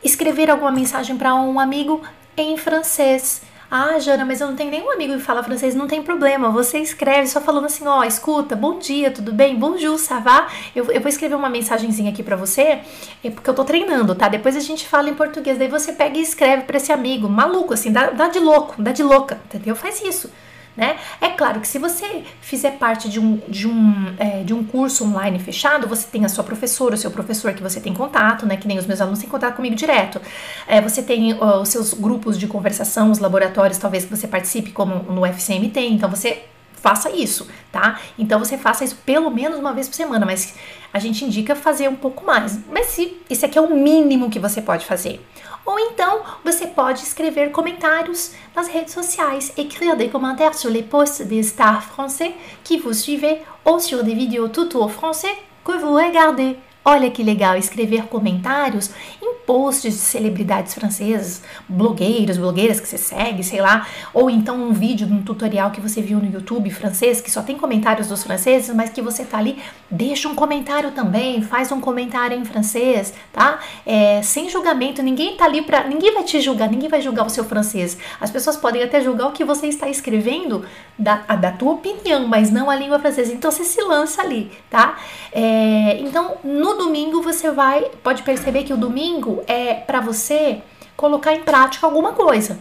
Escrever 0.04 0.50
alguma 0.50 0.72
mensagem 0.72 1.18
para 1.18 1.34
um 1.34 1.60
amigo 1.60 2.02
em 2.36 2.58
francês. 2.58 3.42
Ah, 3.74 3.98
Jana, 4.00 4.26
mas 4.26 4.42
eu 4.42 4.48
não 4.48 4.56
tenho 4.58 4.70
nenhum 4.70 4.92
amigo 4.92 5.14
que 5.14 5.22
fala 5.22 5.42
francês. 5.42 5.74
Não 5.74 5.88
tem 5.88 6.04
problema. 6.04 6.50
Você 6.50 6.80
escreve 6.80 7.28
só 7.28 7.40
falando 7.40 7.68
assim: 7.68 7.88
ó, 7.88 8.04
escuta, 8.04 8.54
bom 8.54 8.78
dia, 8.78 9.10
tudo 9.12 9.32
bem? 9.32 9.56
Bonjour, 9.58 9.98
ça 9.98 10.20
va? 10.20 10.48
Eu, 10.76 10.92
eu 10.92 11.00
vou 11.00 11.08
escrever 11.08 11.36
uma 11.36 11.50
mensagenzinha 11.50 12.12
aqui 12.12 12.22
para 12.22 12.36
você, 12.36 12.82
é 13.24 13.30
porque 13.30 13.50
eu 13.50 13.54
tô 13.54 13.64
treinando, 13.64 14.14
tá? 14.14 14.28
Depois 14.28 14.58
a 14.58 14.60
gente 14.60 14.86
fala 14.86 15.10
em 15.10 15.14
português. 15.14 15.58
Daí 15.58 15.70
você 15.70 15.94
pega 15.94 16.18
e 16.18 16.22
escreve 16.22 16.64
para 16.64 16.76
esse 16.76 16.92
amigo, 16.92 17.30
maluco, 17.30 17.74
assim, 17.74 17.94
dá, 17.94 18.10
dá 18.10 18.28
de 18.28 18.40
louco, 18.40 18.76
dá 18.82 18.92
de 18.92 19.04
louca, 19.04 19.40
entendeu? 19.46 19.74
Faz 19.74 20.02
isso 20.02 20.30
né? 20.76 20.98
É 21.20 21.30
claro 21.30 21.60
que 21.60 21.68
se 21.68 21.78
você 21.78 22.24
fizer 22.42 22.72
parte 22.72 23.10
de 23.10 23.20
um, 23.20 23.40
de 23.48 23.68
um, 23.68 24.14
é, 24.18 24.44
de 24.44 24.54
um 24.54 24.64
curso 24.64 25.04
online 25.06 25.38
fechado, 25.40 25.88
você 25.88 26.08
tem 26.08 26.24
a 26.24 26.30
sua 26.30 26.44
professora, 26.44 26.96
o 26.96 26.98
seu 26.98 27.12
professor 27.12 27.54
que 27.54 27.62
você 27.62 27.80
tem 27.82 27.94
contato, 27.94 28.46
né? 28.46 28.56
Que 28.56 28.68
nem 28.68 28.78
os 28.78 28.86
meus 28.86 29.02
alunos 29.02 29.20
têm 29.20 29.30
contato 29.30 29.56
comigo 29.56 29.76
direto. 29.76 30.22
É, 30.68 30.80
você 30.80 31.02
tem 31.02 31.34
uh, 31.34 31.62
os 31.62 31.70
seus 31.70 31.94
grupos 31.94 32.40
de 32.40 32.48
conversação, 32.48 33.12
os 33.12 33.20
laboratórios, 33.20 33.78
talvez 33.78 34.06
que 34.06 34.16
você 34.16 34.28
participe, 34.28 34.72
como 34.72 35.12
no 35.12 35.26
FCM 35.26 35.70
tem. 35.70 35.94
Então 35.94 36.10
você 36.10 36.44
faça 36.82 37.12
isso, 37.12 37.48
tá? 37.72 38.00
Então 38.18 38.40
você 38.40 38.58
faça 38.58 38.84
isso 38.84 38.98
pelo 39.06 39.30
menos 39.30 39.60
uma 39.60 39.74
vez 39.74 39.88
por 39.88 39.96
semana, 39.96 40.26
mas 40.26 40.56
a 40.92 41.00
gente 41.00 41.24
indica 41.24 41.56
fazer 41.56 41.88
um 41.88 41.96
pouco 41.96 42.26
mais. 42.26 42.60
Mas 42.72 42.88
se 42.88 43.18
esse 43.30 43.46
aqui 43.46 43.58
é 43.58 43.62
o 43.62 43.76
mínimo 43.76 44.30
que 44.30 44.40
você 44.40 44.62
pode 44.62 44.86
fazer. 44.86 45.24
Ou 45.66 45.78
então 45.80 46.22
você 46.44 46.68
pode 46.68 47.02
escrever 47.02 47.52
comentários 47.52 48.32
nas 48.56 48.68
redes 48.68 48.94
sociais, 48.94 49.54
écrire 49.58 49.96
des 49.96 50.10
commentaires 50.10 50.56
sur 50.56 50.70
les 50.70 50.84
posts 50.84 51.24
des 51.24 51.44
stars 51.44 51.84
français 51.84 52.34
qui 52.64 52.78
vous 52.78 52.94
suivez 52.94 53.42
ou 53.66 53.80
sur 53.80 54.04
des 54.04 54.16
vidéos 54.16 54.50
tuto 54.50 54.88
français 54.88 55.36
que 55.64 55.74
vous 55.74 55.94
regardez. 55.94 56.58
Olha 56.84 57.12
que 57.12 57.22
legal 57.22 57.56
escrever 57.58 58.06
comentários 58.08 58.90
em 59.22 59.36
posts 59.46 59.94
de 59.94 60.00
celebridades 60.00 60.74
francesas, 60.74 61.44
blogueiros, 61.70 62.38
blogueiras 62.38 62.80
que 62.80 62.88
você 62.88 62.98
segue, 62.98 63.44
sei 63.44 63.62
lá, 63.62 63.88
ou 64.14 64.32
então 64.32 64.56
um 64.56 64.74
vídeo 64.74 65.06
de 65.06 65.14
um 65.14 65.22
tutorial 65.22 65.70
que 65.70 65.80
você 65.80 66.02
viu 66.02 66.18
no 66.18 66.32
YouTube 66.32 66.72
francês 66.72 67.22
que 67.22 67.30
só 67.30 67.44
tem 67.44 67.56
comentários 67.56 68.08
dos 68.08 68.24
franceses, 68.24 68.74
mas 68.74 68.90
que 68.90 69.02
você 69.02 69.24
tá 69.24 69.38
ali, 69.38 69.62
deixa 69.92 70.28
um 70.28 70.34
comentário 70.34 70.90
também, 70.92 71.44
faz 71.44 71.72
um 71.72 71.80
comentário 71.80 72.36
em 72.36 72.44
francês, 72.44 73.14
tá? 73.32 73.60
É, 73.86 74.24
sem 74.24 74.50
julgamento, 74.50 75.04
ninguém 75.04 75.36
tá 75.36 75.46
ali 75.46 75.62
para, 75.62 75.84
ninguém 75.88 76.14
vai 76.14 76.24
te 76.24 76.42
julgar, 76.42 76.68
ninguém 76.70 76.90
vai 76.90 77.02
julgar 77.02 77.28
o 77.28 77.30
seu 77.30 77.44
francês. 77.44 77.98
As 78.20 78.32
pessoas 78.32 78.58
podem 78.58 78.82
até 78.82 79.02
julgar 79.02 79.28
o 79.28 79.32
que 79.32 79.44
você 79.44 79.68
está 79.68 79.88
escrevendo 79.88 80.66
da, 80.98 81.18
da 81.18 81.52
tua 81.52 81.74
opinião, 81.74 82.28
mas 82.28 82.50
não 82.50 82.70
a 82.70 82.76
língua 82.76 83.00
francesa. 83.00 83.34
Então 83.34 83.52
você 83.52 83.64
se 83.64 83.82
lança 83.82 84.22
ali, 84.22 84.52
tá? 84.70 84.98
É, 85.32 86.00
então 86.00 86.38
no 86.44 86.71
no 86.72 86.86
domingo 86.86 87.22
você 87.22 87.52
vai, 87.52 87.92
pode 88.04 88.24
perceber 88.24 88.64
que 88.64 88.74
o 88.74 88.78
domingo 88.78 89.44
é 89.48 89.74
para 89.74 90.00
você 90.00 90.62
colocar 90.96 91.34
em 91.34 91.44
prática 91.44 91.86
alguma 91.86 92.14
coisa, 92.14 92.60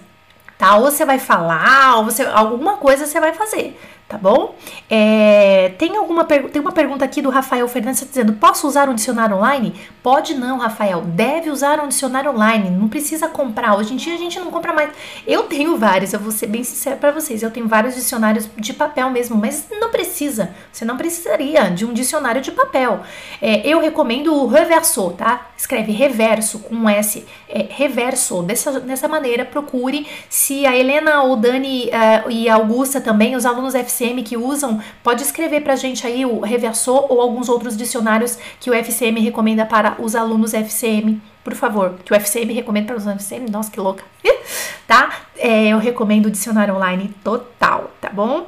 tá? 0.59 0.77
Ou 0.77 0.91
você 0.91 1.05
vai 1.05 1.19
falar, 1.19 1.97
ou 1.97 2.05
você 2.05 2.25
alguma 2.25 2.77
coisa 2.77 3.07
você 3.07 3.21
vai 3.21 3.33
fazer, 3.33 3.79
tá 4.11 4.19
bom? 4.19 4.57
É, 4.91 5.73
tem 5.79 5.97
alguma 5.97 6.25
tem 6.25 6.61
uma 6.61 6.73
pergunta 6.73 7.05
aqui 7.05 7.23
do 7.23 7.31
Rafael 7.31 7.67
Fernandes 7.69 8.05
dizendo: 8.05 8.33
posso 8.33 8.67
usar 8.67 8.89
um 8.89 8.95
dicionário 8.95 9.37
online? 9.37 9.73
Pode 10.03 10.35
não, 10.35 10.59
Rafael. 10.59 11.03
Deve 11.03 11.49
usar 11.49 11.79
um 11.79 11.87
dicionário 11.87 12.33
online. 12.33 12.71
Não 12.71 12.89
precisa 12.89 13.29
comprar. 13.29 13.77
Hoje 13.77 13.95
em 13.95 13.97
dia 13.97 14.15
a 14.15 14.19
gente 14.19 14.41
não 14.41 14.51
compra 14.51 14.73
mais. 14.73 14.91
Eu 15.25 15.45
tenho 15.45 15.77
vários. 15.77 16.13
Eu 16.13 16.19
vou 16.19 16.33
ser 16.33 16.49
bem 16.49 16.65
sincero 16.65 16.97
para 16.97 17.13
vocês. 17.13 17.41
Eu 17.41 17.53
tenho 17.53 17.69
vários 17.69 17.95
dicionários 17.95 18.49
de 18.57 18.73
papel 18.73 19.09
mesmo, 19.11 19.37
mas 19.37 19.69
não 19.81 19.91
precisa. 19.91 20.51
Você 20.73 20.85
não 20.85 20.97
precisaria 20.97 21.71
de 21.71 21.85
um 21.85 21.93
dicionário 21.93 22.43
de 22.43 22.51
papel. 22.51 23.01
É, 23.41 23.65
eu 23.65 23.81
recomendo 23.81 24.35
o 24.35 24.49
Reverso, 24.49 25.11
tá? 25.11 25.51
Escreve 25.57 25.93
reverso 25.93 26.59
com 26.59 26.75
um 26.75 26.89
S. 26.89 27.25
É, 27.49 27.67
reverso. 27.69 28.43
Dessa, 28.43 28.81
dessa 28.81 29.07
maneira, 29.07 29.45
procure 29.45 30.07
se 30.29 30.67
a 30.67 30.77
Helena 30.77 31.23
ou 31.23 31.37
Dani 31.37 31.91
uh, 31.91 32.31
e 32.31 32.49
a 32.49 32.55
Augusta 32.55 33.01
também, 33.01 33.37
os 33.37 33.47
alunos 33.47 33.75
FC 33.75 34.00
Que 34.01 34.35
usam, 34.35 34.81
pode 35.03 35.23
escrever 35.23 35.61
para 35.61 35.75
a 35.75 35.77
gente 35.77 36.07
aí 36.07 36.25
o 36.25 36.41
Reversor 36.41 37.13
ou 37.13 37.21
alguns 37.21 37.51
outros 37.51 37.77
dicionários 37.77 38.39
que 38.59 38.71
o 38.71 38.75
FCM 38.75 39.21
recomenda 39.21 39.67
para 39.67 39.97
os 39.99 40.17
alunos 40.17 40.55
FCM, 40.55 41.21
por 41.45 41.55
favor, 41.55 41.97
que 42.03 42.11
o 42.11 42.17
FCM 42.17 42.55
recomenda 42.55 42.87
para 42.87 42.97
os 42.97 43.07
alunos 43.07 43.23
FCM, 43.25 43.51
nossa 43.51 43.71
que 43.71 43.79
louca, 43.79 44.03
tá? 44.89 45.11
É, 45.37 45.69
eu 45.69 45.79
recomendo 45.79 46.27
o 46.27 46.31
dicionário 46.31 46.75
online 46.75 47.15
total, 47.23 47.91
tá 48.01 48.09
bom? 48.09 48.47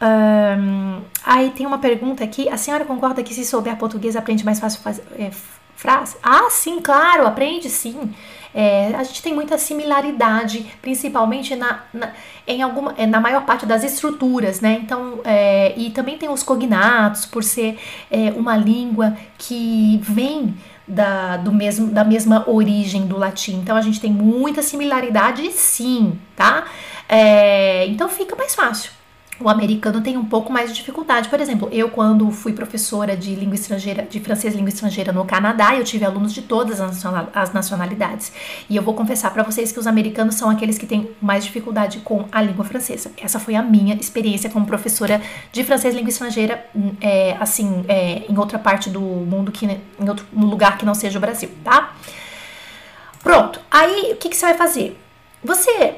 Um, 0.00 1.02
aí 1.22 1.50
tem 1.50 1.66
uma 1.66 1.78
pergunta 1.78 2.24
aqui, 2.24 2.48
a 2.48 2.56
senhora 2.56 2.86
concorda 2.86 3.22
que 3.22 3.34
se 3.34 3.44
souber 3.44 3.76
português 3.76 4.16
aprende 4.16 4.46
mais 4.46 4.58
fácil 4.58 4.80
fazer, 4.80 5.02
é, 5.18 5.30
frase? 5.76 6.16
Ah, 6.22 6.48
sim, 6.48 6.80
claro, 6.80 7.26
aprende 7.26 7.68
sim. 7.68 8.14
É, 8.58 8.94
a 8.94 9.04
gente 9.04 9.22
tem 9.22 9.34
muita 9.34 9.58
similaridade, 9.58 10.64
principalmente 10.80 11.54
na, 11.54 11.80
na, 11.92 12.12
em 12.46 12.62
alguma, 12.62 12.94
é, 12.96 13.04
na 13.06 13.20
maior 13.20 13.44
parte 13.44 13.66
das 13.66 13.84
estruturas, 13.84 14.62
né? 14.62 14.80
Então, 14.82 15.20
é, 15.24 15.74
e 15.76 15.90
também 15.90 16.16
tem 16.16 16.30
os 16.30 16.42
cognatos, 16.42 17.26
por 17.26 17.44
ser 17.44 17.78
é, 18.10 18.30
uma 18.30 18.56
língua 18.56 19.14
que 19.36 20.00
vem 20.02 20.54
da, 20.88 21.36
do 21.36 21.52
mesmo, 21.52 21.88
da 21.88 22.02
mesma 22.02 22.48
origem 22.48 23.06
do 23.06 23.18
latim. 23.18 23.56
Então, 23.56 23.76
a 23.76 23.82
gente 23.82 24.00
tem 24.00 24.10
muita 24.10 24.62
similaridade, 24.62 25.52
sim, 25.52 26.18
tá? 26.34 26.64
É, 27.06 27.86
então, 27.88 28.08
fica 28.08 28.34
mais 28.34 28.54
fácil 28.54 28.90
o 29.38 29.48
americano 29.48 30.00
tem 30.00 30.16
um 30.16 30.24
pouco 30.24 30.52
mais 30.52 30.70
de 30.70 30.76
dificuldade. 30.76 31.28
Por 31.28 31.40
exemplo, 31.40 31.68
eu 31.70 31.90
quando 31.90 32.30
fui 32.30 32.52
professora 32.52 33.16
de 33.16 33.34
língua 33.34 33.54
estrangeira, 33.54 34.02
de 34.02 34.18
francês 34.18 34.54
língua 34.54 34.70
estrangeira 34.70 35.12
no 35.12 35.24
Canadá, 35.24 35.74
eu 35.76 35.84
tive 35.84 36.04
alunos 36.04 36.32
de 36.32 36.42
todas 36.42 36.80
as 36.80 37.52
nacionalidades. 37.52 38.32
E 38.68 38.76
eu 38.76 38.82
vou 38.82 38.94
confessar 38.94 39.32
para 39.32 39.42
vocês 39.42 39.70
que 39.72 39.78
os 39.78 39.86
americanos 39.86 40.36
são 40.36 40.48
aqueles 40.48 40.78
que 40.78 40.86
têm 40.86 41.10
mais 41.20 41.44
dificuldade 41.44 41.98
com 41.98 42.24
a 42.32 42.40
língua 42.40 42.64
francesa. 42.64 43.12
Essa 43.20 43.38
foi 43.38 43.54
a 43.54 43.62
minha 43.62 43.94
experiência 43.94 44.48
como 44.48 44.66
professora 44.66 45.20
de 45.52 45.62
francês 45.64 45.94
língua 45.94 46.08
estrangeira, 46.08 46.64
é, 47.00 47.36
assim, 47.38 47.84
é, 47.88 48.24
em 48.28 48.38
outra 48.38 48.58
parte 48.58 48.88
do 48.88 49.00
mundo, 49.00 49.52
que, 49.52 49.66
em 49.66 50.08
outro 50.08 50.26
lugar 50.34 50.78
que 50.78 50.86
não 50.86 50.94
seja 50.94 51.18
o 51.18 51.20
Brasil, 51.20 51.50
tá? 51.62 51.94
Pronto. 53.22 53.60
Aí, 53.70 54.12
o 54.12 54.16
que, 54.16 54.30
que 54.30 54.36
você 54.36 54.46
vai 54.46 54.54
fazer? 54.54 54.98
Você 55.44 55.96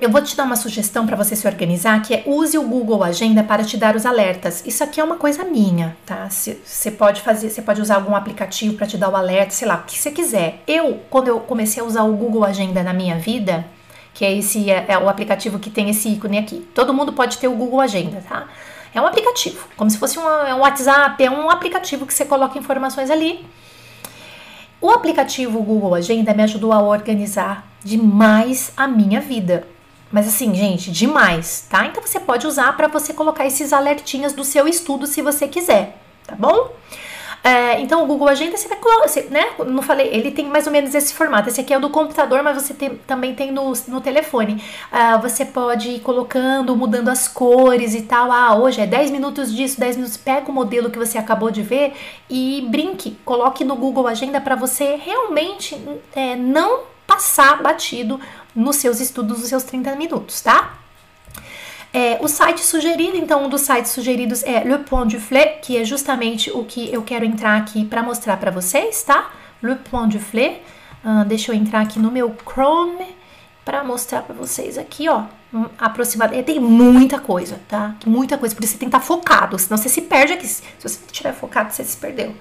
eu 0.00 0.10
vou 0.10 0.22
te 0.22 0.36
dar 0.36 0.44
uma 0.44 0.54
sugestão 0.54 1.06
para 1.06 1.16
você 1.16 1.34
se 1.34 1.46
organizar, 1.46 2.00
que 2.02 2.14
é 2.14 2.22
use 2.24 2.56
o 2.56 2.62
Google 2.62 3.02
Agenda 3.02 3.42
para 3.42 3.64
te 3.64 3.76
dar 3.76 3.96
os 3.96 4.06
alertas. 4.06 4.62
Isso 4.64 4.84
aqui 4.84 5.00
é 5.00 5.04
uma 5.04 5.16
coisa 5.16 5.42
minha, 5.42 5.96
tá? 6.06 6.28
Você 6.30 6.90
pode 6.90 7.20
fazer, 7.20 7.50
você 7.50 7.60
pode 7.60 7.80
usar 7.80 7.96
algum 7.96 8.14
aplicativo 8.14 8.74
para 8.74 8.86
te 8.86 8.96
dar 8.96 9.08
o 9.08 9.16
alerta, 9.16 9.50
sei 9.50 9.66
lá, 9.66 9.74
o 9.76 9.82
que 9.82 9.98
você 9.98 10.12
quiser. 10.12 10.62
Eu, 10.68 11.00
quando 11.10 11.26
eu 11.26 11.40
comecei 11.40 11.82
a 11.82 11.86
usar 11.86 12.04
o 12.04 12.12
Google 12.12 12.44
Agenda 12.44 12.80
na 12.84 12.92
minha 12.92 13.16
vida, 13.16 13.66
que 14.14 14.24
é 14.24 14.32
esse 14.32 14.70
é, 14.70 14.84
é 14.86 14.98
o 14.98 15.08
aplicativo 15.08 15.58
que 15.58 15.68
tem 15.68 15.90
esse 15.90 16.08
ícone 16.08 16.38
aqui. 16.38 16.66
Todo 16.72 16.94
mundo 16.94 17.12
pode 17.12 17.36
ter 17.38 17.48
o 17.48 17.56
Google 17.56 17.80
Agenda, 17.80 18.22
tá? 18.28 18.46
É 18.94 19.00
um 19.00 19.06
aplicativo, 19.06 19.66
como 19.76 19.90
se 19.90 19.98
fosse 19.98 20.16
uma, 20.16 20.48
é 20.48 20.54
um 20.54 20.60
WhatsApp, 20.60 21.22
é 21.22 21.30
um 21.30 21.50
aplicativo 21.50 22.06
que 22.06 22.14
você 22.14 22.24
coloca 22.24 22.56
informações 22.56 23.10
ali. 23.10 23.44
O 24.80 24.90
aplicativo 24.90 25.60
Google 25.60 25.96
Agenda 25.96 26.32
me 26.32 26.44
ajudou 26.44 26.72
a 26.72 26.80
organizar 26.80 27.66
demais 27.82 28.72
a 28.76 28.86
minha 28.86 29.20
vida. 29.20 29.66
Mas 30.10 30.26
assim, 30.26 30.54
gente, 30.54 30.90
demais, 30.90 31.66
tá? 31.68 31.86
Então 31.86 32.02
você 32.02 32.18
pode 32.18 32.46
usar 32.46 32.76
para 32.76 32.88
você 32.88 33.12
colocar 33.12 33.46
esses 33.46 33.72
alertinhas 33.72 34.32
do 34.32 34.44
seu 34.44 34.66
estudo 34.66 35.06
se 35.06 35.20
você 35.20 35.46
quiser, 35.46 35.98
tá 36.26 36.34
bom? 36.34 36.72
É, 37.42 37.80
então, 37.80 38.02
o 38.02 38.06
Google 38.06 38.28
Agenda, 38.28 38.56
você 38.56 38.68
vai 38.68 38.78
colocar, 38.78 39.08
né? 39.30 39.46
Não 39.66 39.82
falei, 39.82 40.08
ele 40.08 40.30
tem 40.30 40.46
mais 40.46 40.66
ou 40.66 40.72
menos 40.72 40.94
esse 40.94 41.14
formato. 41.14 41.48
Esse 41.48 41.60
aqui 41.60 41.72
é 41.72 41.78
o 41.78 41.80
do 41.80 41.88
computador, 41.88 42.42
mas 42.42 42.60
você 42.60 42.74
tem, 42.74 42.96
também 43.06 43.34
tem 43.34 43.52
no, 43.52 43.72
no 43.86 44.00
telefone. 44.00 44.62
Uh, 44.92 45.20
você 45.22 45.44
pode 45.44 45.88
ir 45.88 46.00
colocando, 46.00 46.76
mudando 46.76 47.08
as 47.08 47.28
cores 47.28 47.94
e 47.94 48.02
tal. 48.02 48.32
Ah, 48.32 48.56
hoje 48.56 48.80
é 48.80 48.86
10 48.86 49.10
minutos 49.10 49.54
disso, 49.54 49.78
10 49.78 49.96
minutos. 49.96 50.16
Pega 50.16 50.50
o 50.50 50.52
modelo 50.52 50.90
que 50.90 50.98
você 50.98 51.16
acabou 51.16 51.50
de 51.50 51.62
ver 51.62 51.94
e 52.28 52.66
brinque. 52.68 53.16
Coloque 53.24 53.64
no 53.64 53.76
Google 53.76 54.08
Agenda 54.08 54.40
para 54.40 54.56
você 54.56 54.96
realmente 54.96 55.76
é, 56.14 56.34
não 56.34 56.80
passar 57.08 57.62
batido 57.62 58.20
nos 58.54 58.76
seus 58.76 59.00
estudos, 59.00 59.38
nos 59.40 59.48
seus 59.48 59.64
30 59.64 59.96
minutos, 59.96 60.42
tá? 60.42 60.74
É, 61.92 62.18
o 62.20 62.28
site 62.28 62.60
sugerido, 62.60 63.16
então, 63.16 63.46
um 63.46 63.48
dos 63.48 63.62
sites 63.62 63.92
sugeridos 63.92 64.42
é 64.42 64.62
Le 64.62 64.78
Point 64.84 65.16
du 65.16 65.22
Flé, 65.22 65.46
que 65.46 65.78
é 65.78 65.84
justamente 65.84 66.50
o 66.50 66.64
que 66.64 66.92
eu 66.92 67.02
quero 67.02 67.24
entrar 67.24 67.56
aqui 67.56 67.82
para 67.82 68.02
mostrar 68.02 68.36
para 68.36 68.50
vocês, 68.50 69.02
tá? 69.02 69.30
Le 69.62 69.76
Point 69.76 70.18
du 70.18 70.22
Flé. 70.22 70.60
Uh, 71.02 71.24
deixa 71.24 71.50
eu 71.50 71.56
entrar 71.56 71.80
aqui 71.80 71.98
no 71.98 72.10
meu 72.10 72.36
Chrome 72.44 73.16
para 73.64 73.82
mostrar 73.82 74.22
para 74.22 74.34
vocês 74.34 74.76
aqui, 74.76 75.08
ó. 75.08 75.24
Um, 75.52 75.64
aproximadamente. 75.78 76.44
Tem 76.44 76.60
muita 76.60 77.18
coisa, 77.18 77.58
tá? 77.66 77.94
Muita 78.04 78.36
coisa. 78.36 78.54
Por 78.54 78.62
isso 78.64 78.74
você 78.74 78.78
tem 78.78 78.90
que 78.90 78.96
estar 78.96 79.00
tá 79.00 79.06
focado, 79.06 79.58
senão 79.58 79.78
você 79.78 79.88
se 79.88 80.02
perde 80.02 80.34
aqui. 80.34 80.46
Se 80.46 80.62
você 80.82 80.98
estiver 81.06 81.32
focado, 81.32 81.72
você 81.72 81.82
se 81.84 81.96
perdeu. 81.96 82.34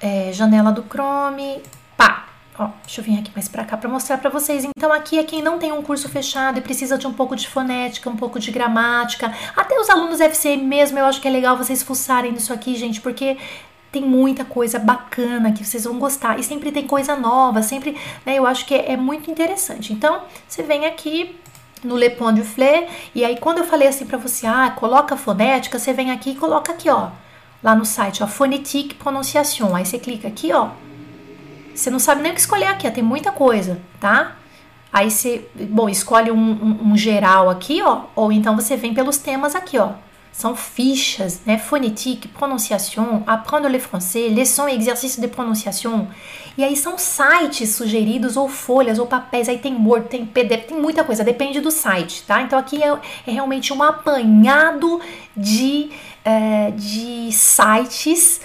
É, 0.00 0.30
janela 0.32 0.70
do 0.70 0.84
Chrome. 0.84 1.60
Pá, 1.96 2.26
Ó, 2.56 2.68
deixa 2.84 3.00
eu 3.00 3.04
vir 3.04 3.18
aqui 3.18 3.32
mais 3.34 3.48
pra 3.48 3.64
cá 3.64 3.76
para 3.76 3.88
mostrar 3.88 4.18
para 4.18 4.30
vocês. 4.30 4.64
Então, 4.64 4.92
aqui 4.92 5.18
é 5.18 5.24
quem 5.24 5.42
não 5.42 5.58
tem 5.58 5.72
um 5.72 5.82
curso 5.82 6.08
fechado 6.08 6.58
e 6.58 6.60
precisa 6.60 6.96
de 6.96 7.06
um 7.06 7.12
pouco 7.12 7.34
de 7.34 7.48
fonética, 7.48 8.08
um 8.08 8.16
pouco 8.16 8.38
de 8.38 8.50
gramática. 8.52 9.32
Até 9.56 9.78
os 9.78 9.90
alunos 9.90 10.20
FCM 10.20 10.62
mesmo, 10.62 10.98
eu 10.98 11.04
acho 11.04 11.20
que 11.20 11.26
é 11.26 11.30
legal 11.30 11.56
vocês 11.56 11.82
fuçarem 11.82 12.30
nisso 12.30 12.52
aqui, 12.52 12.76
gente, 12.76 13.00
porque 13.00 13.36
tem 13.90 14.02
muita 14.02 14.44
coisa 14.44 14.78
bacana 14.78 15.52
que 15.52 15.64
vocês 15.64 15.82
vão 15.82 15.98
gostar. 15.98 16.38
E 16.38 16.44
sempre 16.44 16.70
tem 16.70 16.86
coisa 16.86 17.16
nova, 17.16 17.60
sempre, 17.60 17.96
né? 18.24 18.34
Eu 18.36 18.46
acho 18.46 18.66
que 18.66 18.74
é, 18.74 18.92
é 18.92 18.96
muito 18.96 19.30
interessante. 19.30 19.92
Então, 19.92 20.22
você 20.46 20.62
vem 20.62 20.86
aqui 20.86 21.36
no 21.82 21.96
Le 21.96 22.10
Pont 22.10 22.40
du 22.40 22.44
Flé, 22.44 22.88
e 23.14 23.24
aí 23.24 23.36
quando 23.36 23.58
eu 23.58 23.64
falei 23.64 23.88
assim 23.88 24.06
para 24.06 24.16
você, 24.16 24.46
ah, 24.46 24.70
coloca 24.70 25.16
fonética, 25.16 25.78
você 25.78 25.92
vem 25.92 26.10
aqui 26.10 26.30
e 26.30 26.34
coloca 26.34 26.72
aqui, 26.72 26.88
ó, 26.88 27.10
lá 27.62 27.74
no 27.74 27.84
site, 27.84 28.22
ó, 28.22 28.26
Phonétique 28.26 28.94
Prononciation. 28.94 29.74
Aí 29.74 29.84
você 29.84 29.98
clica 29.98 30.26
aqui, 30.26 30.52
ó, 30.52 30.70
você 31.74 31.90
não 31.90 31.98
sabe 31.98 32.22
nem 32.22 32.32
o 32.32 32.34
que 32.34 32.40
escolher 32.40 32.66
aqui, 32.66 32.90
tem 32.90 33.02
muita 33.02 33.32
coisa, 33.32 33.80
tá? 34.00 34.36
Aí 34.92 35.10
você, 35.10 35.48
bom, 35.70 35.88
escolhe 35.88 36.30
um, 36.30 36.36
um, 36.36 36.92
um, 36.92 36.96
geral 36.96 37.50
aqui, 37.50 37.82
ó, 37.82 38.02
ou 38.14 38.30
então 38.30 38.54
você 38.54 38.76
vem 38.76 38.94
pelos 38.94 39.18
temas 39.18 39.56
aqui, 39.56 39.76
ó. 39.76 39.94
São 40.32 40.54
fichas, 40.54 41.40
né? 41.46 41.58
Phonétique, 41.58 42.28
prononciation, 42.28 43.22
apprendre 43.26 43.68
le 43.68 43.78
français, 43.78 44.32
leçon 44.32 44.68
e 44.68 44.76
exercício 44.76 45.20
de 45.20 45.28
prononciation. 45.28 46.06
E 46.56 46.62
aí 46.62 46.76
são 46.76 46.96
sites 46.96 47.70
sugeridos, 47.70 48.36
ou 48.36 48.48
folhas, 48.48 48.98
ou 48.98 49.06
papéis. 49.06 49.48
Aí 49.48 49.58
tem 49.58 49.74
Word, 49.76 50.08
tem 50.08 50.24
PDF, 50.24 50.66
tem 50.66 50.80
muita 50.80 51.04
coisa, 51.04 51.22
depende 51.24 51.60
do 51.60 51.70
site, 51.70 52.24
tá? 52.24 52.42
Então 52.42 52.58
aqui 52.58 52.82
é, 52.82 52.96
é 53.26 53.30
realmente 53.30 53.72
um 53.72 53.82
apanhado 53.82 55.00
de, 55.36 55.90
é, 56.24 56.72
de 56.72 57.30
sites 57.32 58.40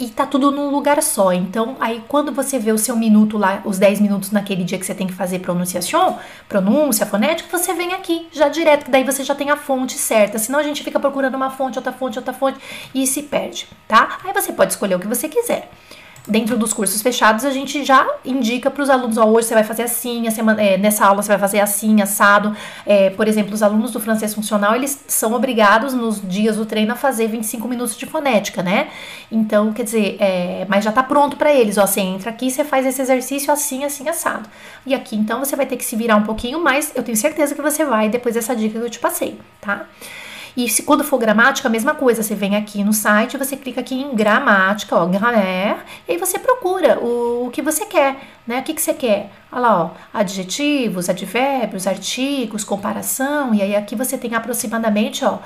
e 0.00 0.08
tá 0.08 0.24
tudo 0.24 0.50
num 0.50 0.70
lugar 0.70 1.02
só. 1.02 1.32
Então, 1.32 1.76
aí 1.78 2.02
quando 2.08 2.32
você 2.32 2.58
vê 2.58 2.72
o 2.72 2.78
seu 2.78 2.96
minuto 2.96 3.36
lá, 3.36 3.60
os 3.64 3.78
10 3.78 4.00
minutos 4.00 4.30
naquele 4.30 4.64
dia 4.64 4.78
que 4.78 4.86
você 4.86 4.94
tem 4.94 5.06
que 5.06 5.12
fazer 5.12 5.40
pronunciação, 5.40 6.18
pronúncia, 6.48 7.04
fonética, 7.04 7.56
você 7.56 7.74
vem 7.74 7.92
aqui 7.92 8.26
já 8.32 8.48
direto, 8.48 8.86
que 8.86 8.90
daí 8.90 9.04
você 9.04 9.22
já 9.22 9.34
tem 9.34 9.50
a 9.50 9.56
fonte 9.56 9.98
certa. 9.98 10.38
Senão 10.38 10.58
a 10.58 10.62
gente 10.62 10.82
fica 10.82 10.98
procurando 10.98 11.34
uma 11.34 11.50
fonte, 11.50 11.78
outra 11.78 11.92
fonte, 11.92 12.18
outra 12.18 12.32
fonte 12.32 12.58
e 12.94 13.06
se 13.06 13.22
perde, 13.24 13.68
tá? 13.86 14.18
Aí 14.24 14.32
você 14.32 14.52
pode 14.52 14.72
escolher 14.72 14.94
o 14.94 14.98
que 14.98 15.06
você 15.06 15.28
quiser 15.28 15.70
dentro 16.26 16.56
dos 16.56 16.72
cursos 16.72 17.00
fechados, 17.02 17.44
a 17.44 17.50
gente 17.50 17.84
já 17.84 18.06
indica 18.24 18.70
para 18.70 18.82
os 18.82 18.90
alunos, 18.90 19.16
ó, 19.16 19.24
hoje 19.26 19.48
você 19.48 19.54
vai 19.54 19.64
fazer 19.64 19.82
assim, 19.82 20.26
a 20.26 20.30
semana, 20.30 20.62
é, 20.62 20.76
nessa 20.76 21.04
aula 21.04 21.22
você 21.22 21.28
vai 21.28 21.38
fazer 21.38 21.60
assim, 21.60 22.00
assado. 22.00 22.54
É, 22.86 23.10
por 23.10 23.26
exemplo, 23.26 23.54
os 23.54 23.62
alunos 23.62 23.90
do 23.90 24.00
francês 24.00 24.34
funcional, 24.34 24.74
eles 24.74 25.02
são 25.08 25.32
obrigados 25.32 25.94
nos 25.94 26.20
dias 26.20 26.56
do 26.56 26.66
treino 26.66 26.92
a 26.92 26.96
fazer 26.96 27.26
25 27.28 27.66
minutos 27.66 27.96
de 27.96 28.06
fonética, 28.06 28.62
né? 28.62 28.88
Então, 29.30 29.72
quer 29.72 29.84
dizer, 29.84 30.16
é, 30.20 30.66
mas 30.68 30.84
já 30.84 30.92
tá 30.92 31.02
pronto 31.02 31.36
para 31.36 31.52
eles, 31.52 31.78
ó, 31.78 31.86
você 31.86 32.00
entra 32.00 32.30
aqui, 32.30 32.50
você 32.50 32.64
faz 32.64 32.86
esse 32.86 33.00
exercício 33.00 33.52
assim, 33.52 33.84
assim, 33.84 34.08
assado. 34.08 34.48
E 34.86 34.94
aqui, 34.94 35.16
então, 35.16 35.40
você 35.40 35.56
vai 35.56 35.66
ter 35.66 35.76
que 35.76 35.84
se 35.84 35.96
virar 35.96 36.16
um 36.16 36.24
pouquinho 36.24 36.62
mais, 36.62 36.92
eu 36.94 37.02
tenho 37.02 37.16
certeza 37.16 37.54
que 37.54 37.62
você 37.62 37.84
vai 37.84 38.08
depois 38.08 38.34
dessa 38.34 38.54
dica 38.54 38.78
que 38.78 38.84
eu 38.84 38.90
te 38.90 38.98
passei, 38.98 39.38
tá? 39.60 39.86
E 40.60 40.68
se, 40.68 40.82
quando 40.82 41.02
for 41.02 41.18
gramática, 41.18 41.68
a 41.68 41.70
mesma 41.70 41.94
coisa. 41.94 42.22
Você 42.22 42.34
vem 42.34 42.54
aqui 42.54 42.84
no 42.84 42.92
site, 42.92 43.38
você 43.38 43.56
clica 43.56 43.80
aqui 43.80 43.94
em 43.94 44.14
gramática, 44.14 44.94
ó, 44.94 45.06
grammaire, 45.06 45.78
e 46.06 46.12
aí 46.12 46.18
você 46.18 46.38
procura 46.38 46.98
o, 46.98 47.46
o 47.46 47.50
que 47.50 47.62
você 47.62 47.86
quer, 47.86 48.16
né? 48.46 48.60
O 48.60 48.62
que, 48.62 48.74
que 48.74 48.82
você 48.82 48.92
quer? 48.92 49.30
Olha 49.50 49.62
lá, 49.62 49.84
ó, 49.84 49.90
adjetivos, 50.12 51.08
advérbios, 51.08 51.86
artigos, 51.86 52.62
comparação, 52.62 53.54
e 53.54 53.62
aí 53.62 53.74
aqui 53.74 53.96
você 53.96 54.18
tem 54.18 54.34
aproximadamente, 54.34 55.24
ó, 55.24 55.38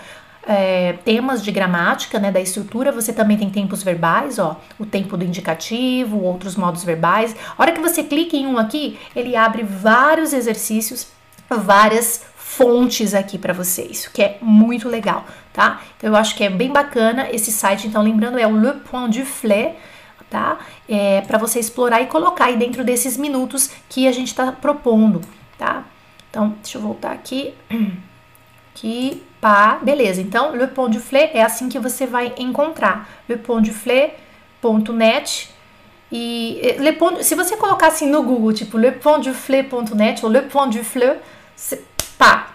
é, 0.48 0.94
temas 1.04 1.44
de 1.44 1.52
gramática, 1.52 2.18
né, 2.18 2.32
da 2.32 2.40
estrutura, 2.40 2.90
você 2.90 3.12
também 3.12 3.38
tem 3.38 3.48
tempos 3.48 3.84
verbais, 3.84 4.40
ó, 4.40 4.60
o 4.80 4.84
tempo 4.84 5.16
do 5.16 5.24
indicativo, 5.24 6.20
outros 6.20 6.56
modos 6.56 6.82
verbais. 6.82 7.36
A 7.56 7.62
hora 7.62 7.70
que 7.70 7.80
você 7.80 8.02
clica 8.02 8.36
em 8.36 8.46
um 8.48 8.58
aqui, 8.58 8.98
ele 9.14 9.36
abre 9.36 9.62
vários 9.62 10.32
exercícios, 10.32 11.06
várias 11.48 12.24
fontes 12.56 13.14
aqui 13.14 13.36
para 13.36 13.52
vocês, 13.52 14.06
que 14.06 14.22
é 14.22 14.38
muito 14.40 14.88
legal, 14.88 15.26
tá? 15.52 15.82
Então 15.96 16.10
eu 16.10 16.16
acho 16.16 16.36
que 16.36 16.44
é 16.44 16.50
bem 16.50 16.72
bacana 16.72 17.28
esse 17.30 17.50
site. 17.50 17.88
Então 17.88 18.02
lembrando 18.02 18.38
é 18.38 18.46
o 18.46 18.56
Le 18.56 18.74
Point 18.80 19.18
du 19.18 19.26
Flé, 19.26 19.74
tá? 20.30 20.58
É 20.88 21.20
para 21.22 21.36
você 21.38 21.58
explorar 21.58 22.00
e 22.00 22.06
colocar 22.06 22.44
aí 22.46 22.56
dentro 22.56 22.84
desses 22.84 23.16
minutos 23.16 23.70
que 23.88 24.06
a 24.06 24.12
gente 24.12 24.28
está 24.28 24.52
propondo, 24.52 25.20
tá? 25.58 25.82
Então 26.30 26.54
deixa 26.62 26.78
eu 26.78 26.82
voltar 26.82 27.10
aqui, 27.12 27.54
aqui, 28.74 29.22
pá, 29.40 29.78
beleza? 29.82 30.20
Então 30.20 30.54
Le 30.54 30.68
Point 30.68 30.96
du 30.96 31.02
Flé 31.02 31.30
é 31.34 31.42
assim 31.42 31.68
que 31.68 31.78
você 31.78 32.06
vai 32.06 32.32
encontrar 32.38 33.08
lepointduflé.net 33.28 35.50
e 36.12 36.60
eh, 36.62 36.76
Le 36.78 36.92
Pont, 36.92 37.24
se 37.24 37.34
você 37.34 37.56
colocar 37.56 37.88
assim 37.88 38.08
no 38.08 38.22
Google, 38.22 38.52
tipo 38.52 38.78
lepointduflé.net 38.78 40.24
ou 40.24 40.30
Le 40.30 40.42
Point 40.42 40.78
du 40.78 40.84
Flé, 40.84 41.18
pá, 42.18 42.48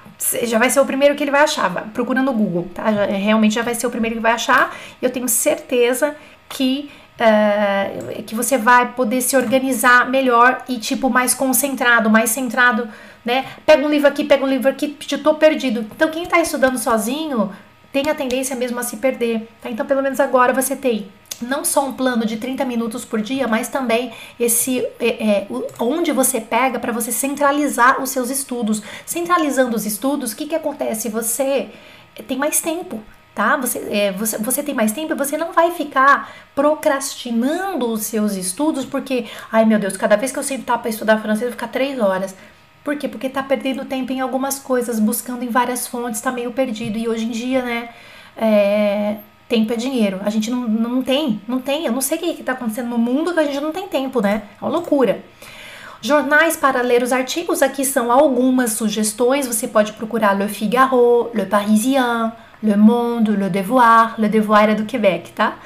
já 0.44 0.58
vai 0.58 0.70
ser 0.70 0.80
o 0.80 0.86
primeiro 0.86 1.16
que 1.16 1.24
ele 1.24 1.32
vai 1.32 1.42
achar. 1.42 1.70
Procura 1.94 2.22
no 2.22 2.34
Google, 2.34 2.70
tá? 2.74 2.92
Já, 2.92 3.06
realmente 3.06 3.56
já 3.56 3.62
vai 3.62 3.76
ser 3.76 3.88
o 3.88 3.90
primeiro 3.90 4.16
que 4.18 4.22
vai 4.22 4.34
achar. 4.34 4.76
Eu 5.02 5.10
tenho 5.10 5.28
certeza 5.28 6.16
que 6.50 6.92
uh, 7.20 8.24
que 8.24 8.36
você 8.36 8.58
vai 8.58 8.94
poder 8.94 9.22
se 9.22 9.36
organizar 9.38 10.10
melhor 10.10 10.64
e 10.68 10.78
tipo 10.78 11.10
mais 11.10 11.34
concentrado, 11.34 12.10
mais 12.10 12.30
centrado, 12.32 12.88
né? 13.24 13.46
Pega 13.66 13.86
um 13.86 13.90
livro 13.90 14.08
aqui, 14.08 14.24
pega 14.24 14.44
um 14.44 14.50
livro 14.50 14.70
aqui, 14.70 14.98
eu 15.12 15.24
tô 15.24 15.36
perdido. 15.36 15.86
Então 15.96 16.10
quem 16.10 16.26
tá 16.26 16.40
estudando 16.40 16.78
sozinho 16.78 17.52
tem 17.92 18.10
a 18.10 18.16
tendência 18.16 18.56
mesmo 18.56 18.80
a 18.80 18.84
se 18.84 18.98
perder, 18.98 19.48
tá? 19.62 19.70
Então 19.70 19.86
pelo 19.86 20.02
menos 20.02 20.20
agora 20.20 20.54
você 20.54 20.76
tem 20.76 21.08
não 21.42 21.64
só 21.64 21.86
um 21.86 21.94
plano 21.94 22.26
de 22.26 22.38
30 22.38 22.66
minutos 22.66 23.06
por 23.06 23.22
dia, 23.22 23.48
mas 23.48 23.68
também 23.68 24.12
esse 24.40 24.80
é, 25.00 25.08
é, 25.08 25.48
onde 25.80 26.12
você 26.12 26.40
pega 26.40 26.80
para 26.80 26.92
você 26.92 27.12
centralizar 27.12 28.02
os 28.02 28.10
seus 28.10 28.30
estudos. 28.30 28.82
Centralizando 29.06 29.76
os 29.76 29.86
estudos, 29.86 30.32
o 30.32 30.36
que, 30.36 30.48
que 30.48 30.56
acontece? 30.56 31.10
Você 31.10 31.70
tem 32.28 32.38
mais 32.38 32.62
tempo. 32.62 33.02
Tá? 33.36 33.56
Você, 33.56 33.80
é, 33.90 34.12
você, 34.12 34.38
você 34.38 34.62
tem 34.62 34.76
mais 34.76 34.92
tempo 34.92 35.14
e 35.14 35.16
você 35.16 35.38
não 35.38 35.54
vai 35.54 35.72
ficar 35.72 36.30
procrastinando 36.54 37.90
os 37.90 38.02
seus 38.02 38.34
estudos, 38.34 38.84
porque, 38.84 39.28
ai 39.50 39.64
meu 39.64 39.80
Deus, 39.80 39.96
cada 39.96 40.18
vez 40.18 40.32
que 40.32 40.40
eu 40.40 40.44
sentar 40.44 40.80
para 40.80 40.90
estudar 40.90 41.22
francês, 41.22 41.44
eu 41.44 41.50
vou 41.50 41.54
ficar 41.54 41.70
três 41.70 41.98
horas. 42.00 42.36
Por 42.84 42.98
quê? 42.98 43.08
Porque 43.08 43.30
tá 43.30 43.42
perdendo 43.42 43.86
tempo 43.86 44.12
em 44.12 44.20
algumas 44.20 44.60
coisas, 44.60 45.00
buscando 45.00 45.44
em 45.44 45.50
várias 45.50 45.88
fontes, 45.88 46.20
tá 46.20 46.32
meio 46.32 46.52
perdido. 46.52 46.98
E 46.98 47.08
hoje 47.08 47.26
em 47.26 47.30
dia, 47.30 47.62
né, 47.62 47.90
é, 48.36 49.18
Tempo 49.50 49.74
é 49.74 49.76
dinheiro. 49.76 50.22
A 50.24 50.30
gente 50.30 50.52
não, 50.52 50.62
não 50.62 51.02
tem, 51.02 51.42
não 51.48 51.60
tem. 51.60 51.86
Eu 51.86 51.92
não 51.92 52.02
sei 52.02 52.20
o 52.20 52.22
que 52.22 52.40
está 52.40 52.52
acontecendo 52.52 52.88
no 52.88 53.00
mundo 53.00 53.34
que 53.34 53.40
a 53.40 53.44
gente 53.44 53.60
não 53.60 53.72
tem 53.72 53.88
tempo, 53.88 54.22
né? 54.22 54.44
É 54.62 54.64
uma 54.64 54.72
loucura. 54.72 55.24
Jornais 56.02 56.56
para 56.56 56.82
ler 56.82 57.02
os 57.02 57.12
artigos, 57.12 57.64
aqui 57.64 57.84
são 57.84 58.12
algumas 58.12 58.74
sugestões. 58.74 59.48
Você 59.48 59.68
pode 59.68 59.94
procurar 59.94 60.34
Le 60.34 60.48
Figaro, 60.48 61.32
Le 61.34 61.48
Parisien, 61.48 62.32
Le 62.62 62.78
Monde, 62.78 63.32
Le 63.32 63.50
Devoir. 63.50 64.14
Le 64.22 64.30
Devoir 64.30 64.70
é 64.70 64.76
do 64.76 64.86
Quebec, 64.86 65.32
tá? 65.32 65.58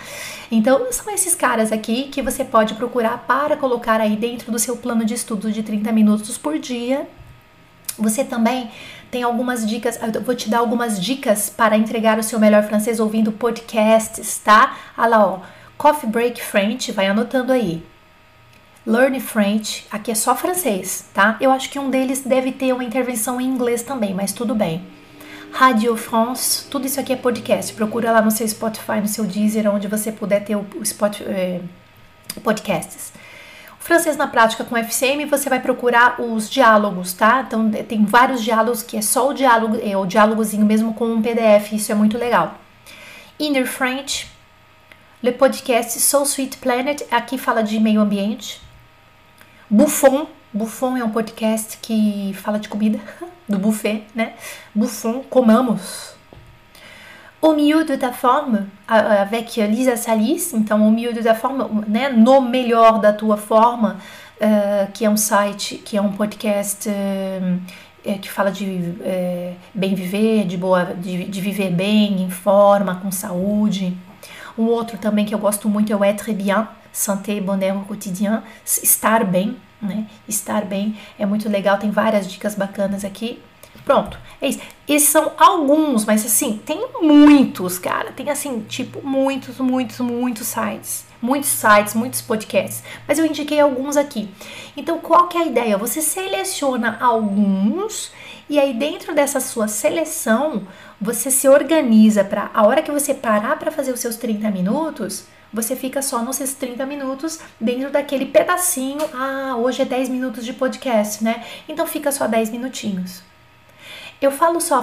Então, 0.50 0.88
são 0.92 1.14
esses 1.14 1.36
caras 1.36 1.72
aqui 1.72 2.04
que 2.06 2.22
você 2.22 2.46
pode 2.46 2.76
procurar 2.76 3.26
para 3.28 3.58
colocar 3.58 4.00
aí 4.00 4.16
dentro 4.16 4.50
do 4.50 4.58
seu 4.58 4.78
plano 4.78 5.04
de 5.04 5.14
estudo 5.14 5.52
de 5.52 5.62
30 5.62 5.92
minutos 5.92 6.38
por 6.38 6.58
dia. 6.58 7.06
Você 7.98 8.24
também 8.24 8.72
tem 9.14 9.22
algumas 9.22 9.64
dicas, 9.64 10.00
eu 10.02 10.24
vou 10.24 10.34
te 10.34 10.50
dar 10.50 10.58
algumas 10.58 11.00
dicas 11.00 11.48
para 11.48 11.78
entregar 11.78 12.18
o 12.18 12.24
seu 12.24 12.40
melhor 12.40 12.64
francês 12.64 13.00
ouvindo 13.00 13.32
podcasts, 13.32 14.40
tá? 14.40 14.76
Olha 14.98 15.08
lá, 15.08 15.28
ó. 15.28 15.40
Coffee 15.78 16.10
Break 16.10 16.42
French, 16.42 16.92
vai 16.92 17.06
anotando 17.06 17.54
aí. 17.54 17.84
Learn 18.88 19.20
French, 19.20 19.86
aqui 19.92 20.10
é 20.10 20.16
só 20.16 20.36
francês, 20.36 21.06
tá? 21.14 21.38
Eu 21.40 21.52
acho 21.52 21.70
que 21.70 21.78
um 21.78 21.92
deles 21.92 22.22
deve 22.22 22.52
ter 22.52 22.74
uma 22.74 22.84
intervenção 22.84 23.40
em 23.40 23.46
inglês 23.46 23.84
também, 23.84 24.16
mas 24.16 24.34
tudo 24.34 24.56
bem. 24.56 24.84
Radio 25.52 25.96
France, 25.96 26.66
tudo 26.68 26.88
isso 26.88 27.00
aqui 27.00 27.14
é 27.14 27.16
podcast. 27.16 27.72
Procura 27.76 28.12
lá 28.12 28.20
no 28.20 28.32
seu 28.32 28.48
Spotify, 28.48 29.00
no 29.00 29.08
seu 29.08 29.26
Deezer, 29.26 29.72
onde 29.72 29.88
você 29.88 30.12
puder 30.12 30.44
ter 30.44 30.56
o, 30.56 30.66
o 30.76 30.84
Spotify, 30.84 31.30
é, 31.30 31.62
podcasts. 32.44 33.14
Francês 33.84 34.16
na 34.16 34.28
prática 34.28 34.64
com 34.64 34.78
FCM, 34.78 35.26
você 35.26 35.50
vai 35.50 35.60
procurar 35.60 36.22
os 36.22 36.50
diálogos, 36.50 37.12
tá? 37.12 37.44
Então 37.46 37.70
tem 37.70 38.06
vários 38.06 38.42
diálogos 38.42 38.82
que 38.82 38.96
é 38.96 39.02
só 39.02 39.30
o 39.30 39.34
diálogo, 39.34 39.78
é 39.84 39.98
o 39.98 40.06
diálogozinho 40.06 40.66
mesmo 40.66 40.94
com 40.94 41.06
um 41.06 41.22
PDF, 41.22 41.74
isso 41.74 41.92
é 41.92 41.96
muito 41.96 42.18
legal. 42.18 42.58
Inner 43.38 43.68
French, 43.68 44.32
le 45.22 45.34
podcast 45.34 46.00
Soul 46.00 46.24
Sweet 46.24 46.60
Planet, 46.60 47.02
aqui 47.12 47.38
fala 47.38 47.62
de 47.62 47.78
meio 47.78 48.00
ambiente. 48.00 48.62
Buffon, 49.70 50.28
Buffon 50.54 50.96
é 50.96 51.04
um 51.04 51.10
podcast 51.10 51.78
que 51.82 52.34
fala 52.42 52.60
de 52.60 52.70
comida, 52.70 53.02
do 53.50 53.60
buffet, 53.60 54.06
né? 54.16 54.36
Buffon, 54.74 55.24
comamos. 55.30 56.13
Au 57.44 57.54
milieu 57.54 57.84
de 57.84 57.98
ta 57.98 58.14
forme, 58.14 58.70
avec 58.88 59.58
Lisa 59.58 59.98
Salis, 59.98 60.54
então, 60.54 60.82
au 60.82 60.90
milieu 60.90 61.12
de 61.12 61.22
ta 61.22 61.36
forme, 61.36 61.84
né? 61.90 62.08
No 62.08 62.40
melhor 62.40 63.02
da 63.02 63.12
tua 63.12 63.36
forma, 63.36 63.98
uh, 64.40 64.90
que 64.94 65.04
é 65.04 65.10
um 65.10 65.18
site, 65.18 65.76
que 65.76 65.98
é 65.98 66.02
um 66.02 66.14
podcast 66.14 66.88
uh, 66.88 68.20
que 68.22 68.32
fala 68.32 68.50
de 68.50 68.94
bem 69.76 69.94
viver, 69.94 70.46
de 70.46 70.56
boa, 70.56 70.86
de, 70.86 71.26
de 71.26 71.42
viver 71.42 71.70
bem, 71.70 72.22
em 72.22 72.30
forma, 72.30 72.96
com 72.96 73.12
saúde. 73.12 73.94
Um 74.58 74.68
outro 74.68 74.98
também 74.98 75.26
que 75.26 75.36
eu 75.36 75.40
gosto 75.40 75.68
muito 75.68 75.92
é 75.92 75.96
o 75.98 76.02
Être 76.02 76.32
Bien, 76.34 76.66
Santé 76.94 77.42
Bonheur 77.42 77.76
au 77.76 77.84
Quotidien, 77.84 78.42
estar 78.66 79.26
bem, 79.26 79.58
né? 79.82 80.06
Estar 80.30 80.64
bem 80.64 80.96
é 81.20 81.26
muito 81.26 81.50
legal, 81.50 81.78
tem 81.78 81.92
várias 81.92 82.26
dicas 82.26 82.56
bacanas 82.56 83.04
aqui. 83.04 83.38
Pronto, 83.86 84.18
é 84.42 84.50
isso. 84.50 84.60
Esses 84.88 85.10
são 85.10 85.32
alguns, 85.38 86.06
mas 86.06 86.26
assim, 86.26 86.62
tem 86.66 86.88
muitos, 87.02 87.78
cara. 87.78 88.12
Tem 88.12 88.30
assim, 88.30 88.62
tipo, 88.62 89.06
muitos, 89.06 89.58
muitos, 89.60 90.00
muitos 90.00 90.48
sites. 90.48 91.06
Muitos 91.22 91.50
sites, 91.50 91.94
muitos 91.94 92.22
podcasts. 92.22 92.84
Mas 93.08 93.18
eu 93.18 93.26
indiquei 93.26 93.60
alguns 93.60 93.96
aqui. 93.96 94.30
Então, 94.76 95.00
qual 95.00 95.28
que 95.28 95.38
é 95.38 95.42
a 95.42 95.46
ideia? 95.46 95.78
Você 95.78 96.02
seleciona 96.02 96.98
alguns 97.00 98.12
e 98.50 98.60
aí 98.60 98.74
dentro 98.74 99.16
dessa 99.16 99.40
sua 99.40 99.68
seleção, 99.68 100.68
você 101.00 101.32
se 101.32 101.48
organiza 101.48 102.24
para 102.24 102.52
a 102.54 102.68
hora 102.68 102.82
que 102.82 102.92
você 102.92 103.14
parar 103.14 103.58
para 103.58 103.72
fazer 103.72 103.94
os 103.94 104.00
seus 104.00 104.18
30 104.18 104.52
minutos, 104.52 105.26
você 105.52 105.76
fica 105.76 106.02
só 106.02 106.22
nos 106.22 106.36
seus 106.36 106.54
30 106.54 106.86
minutos 106.86 107.40
dentro 107.60 107.90
daquele 107.90 108.26
pedacinho. 108.26 109.02
Ah, 109.14 109.56
hoje 109.58 109.82
é 109.82 109.86
10 109.86 110.10
minutos 110.10 110.44
de 110.46 110.52
podcast, 110.52 111.24
né? 111.24 111.44
Então 111.70 111.88
fica 111.88 112.12
só 112.12 112.28
10 112.28 112.50
minutinhos. 112.50 113.24
Eu 114.24 114.32
falo 114.32 114.62
só, 114.62 114.82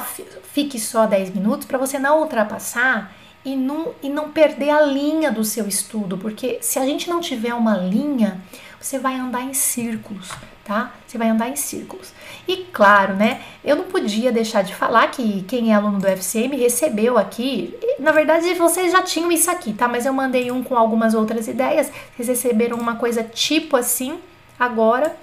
fique 0.52 0.78
só 0.78 1.06
10 1.06 1.30
minutos 1.30 1.66
para 1.66 1.78
você 1.78 1.98
não 1.98 2.20
ultrapassar 2.20 3.10
e 3.42 3.56
não, 3.56 3.94
e 4.02 4.10
não 4.10 4.30
perder 4.30 4.68
a 4.68 4.82
linha 4.82 5.32
do 5.32 5.42
seu 5.42 5.66
estudo, 5.66 6.18
porque 6.18 6.58
se 6.60 6.78
a 6.78 6.84
gente 6.84 7.08
não 7.08 7.22
tiver 7.22 7.54
uma 7.54 7.74
linha, 7.74 8.38
você 8.78 8.98
vai 8.98 9.14
andar 9.14 9.40
em 9.40 9.54
círculos, 9.54 10.28
tá? 10.62 10.92
Você 11.06 11.16
vai 11.16 11.30
andar 11.30 11.48
em 11.48 11.56
círculos. 11.56 12.12
E 12.46 12.66
claro, 12.70 13.14
né? 13.14 13.40
Eu 13.64 13.76
não 13.76 13.84
podia 13.84 14.30
deixar 14.30 14.60
de 14.60 14.74
falar 14.74 15.10
que 15.10 15.40
quem 15.48 15.72
é 15.72 15.74
aluno 15.74 15.98
do 15.98 16.06
FCM 16.06 16.58
recebeu 16.58 17.16
aqui. 17.16 17.74
Na 17.98 18.12
verdade, 18.12 18.52
vocês 18.56 18.92
já 18.92 19.02
tinham 19.02 19.32
isso 19.32 19.50
aqui, 19.50 19.72
tá? 19.72 19.88
Mas 19.88 20.04
eu 20.04 20.12
mandei 20.12 20.50
um 20.50 20.62
com 20.62 20.76
algumas 20.76 21.14
outras 21.14 21.48
ideias. 21.48 21.90
Vocês 22.14 22.28
receberam 22.28 22.76
uma 22.76 22.96
coisa 22.96 23.22
tipo 23.22 23.74
assim 23.74 24.18
agora 24.58 25.16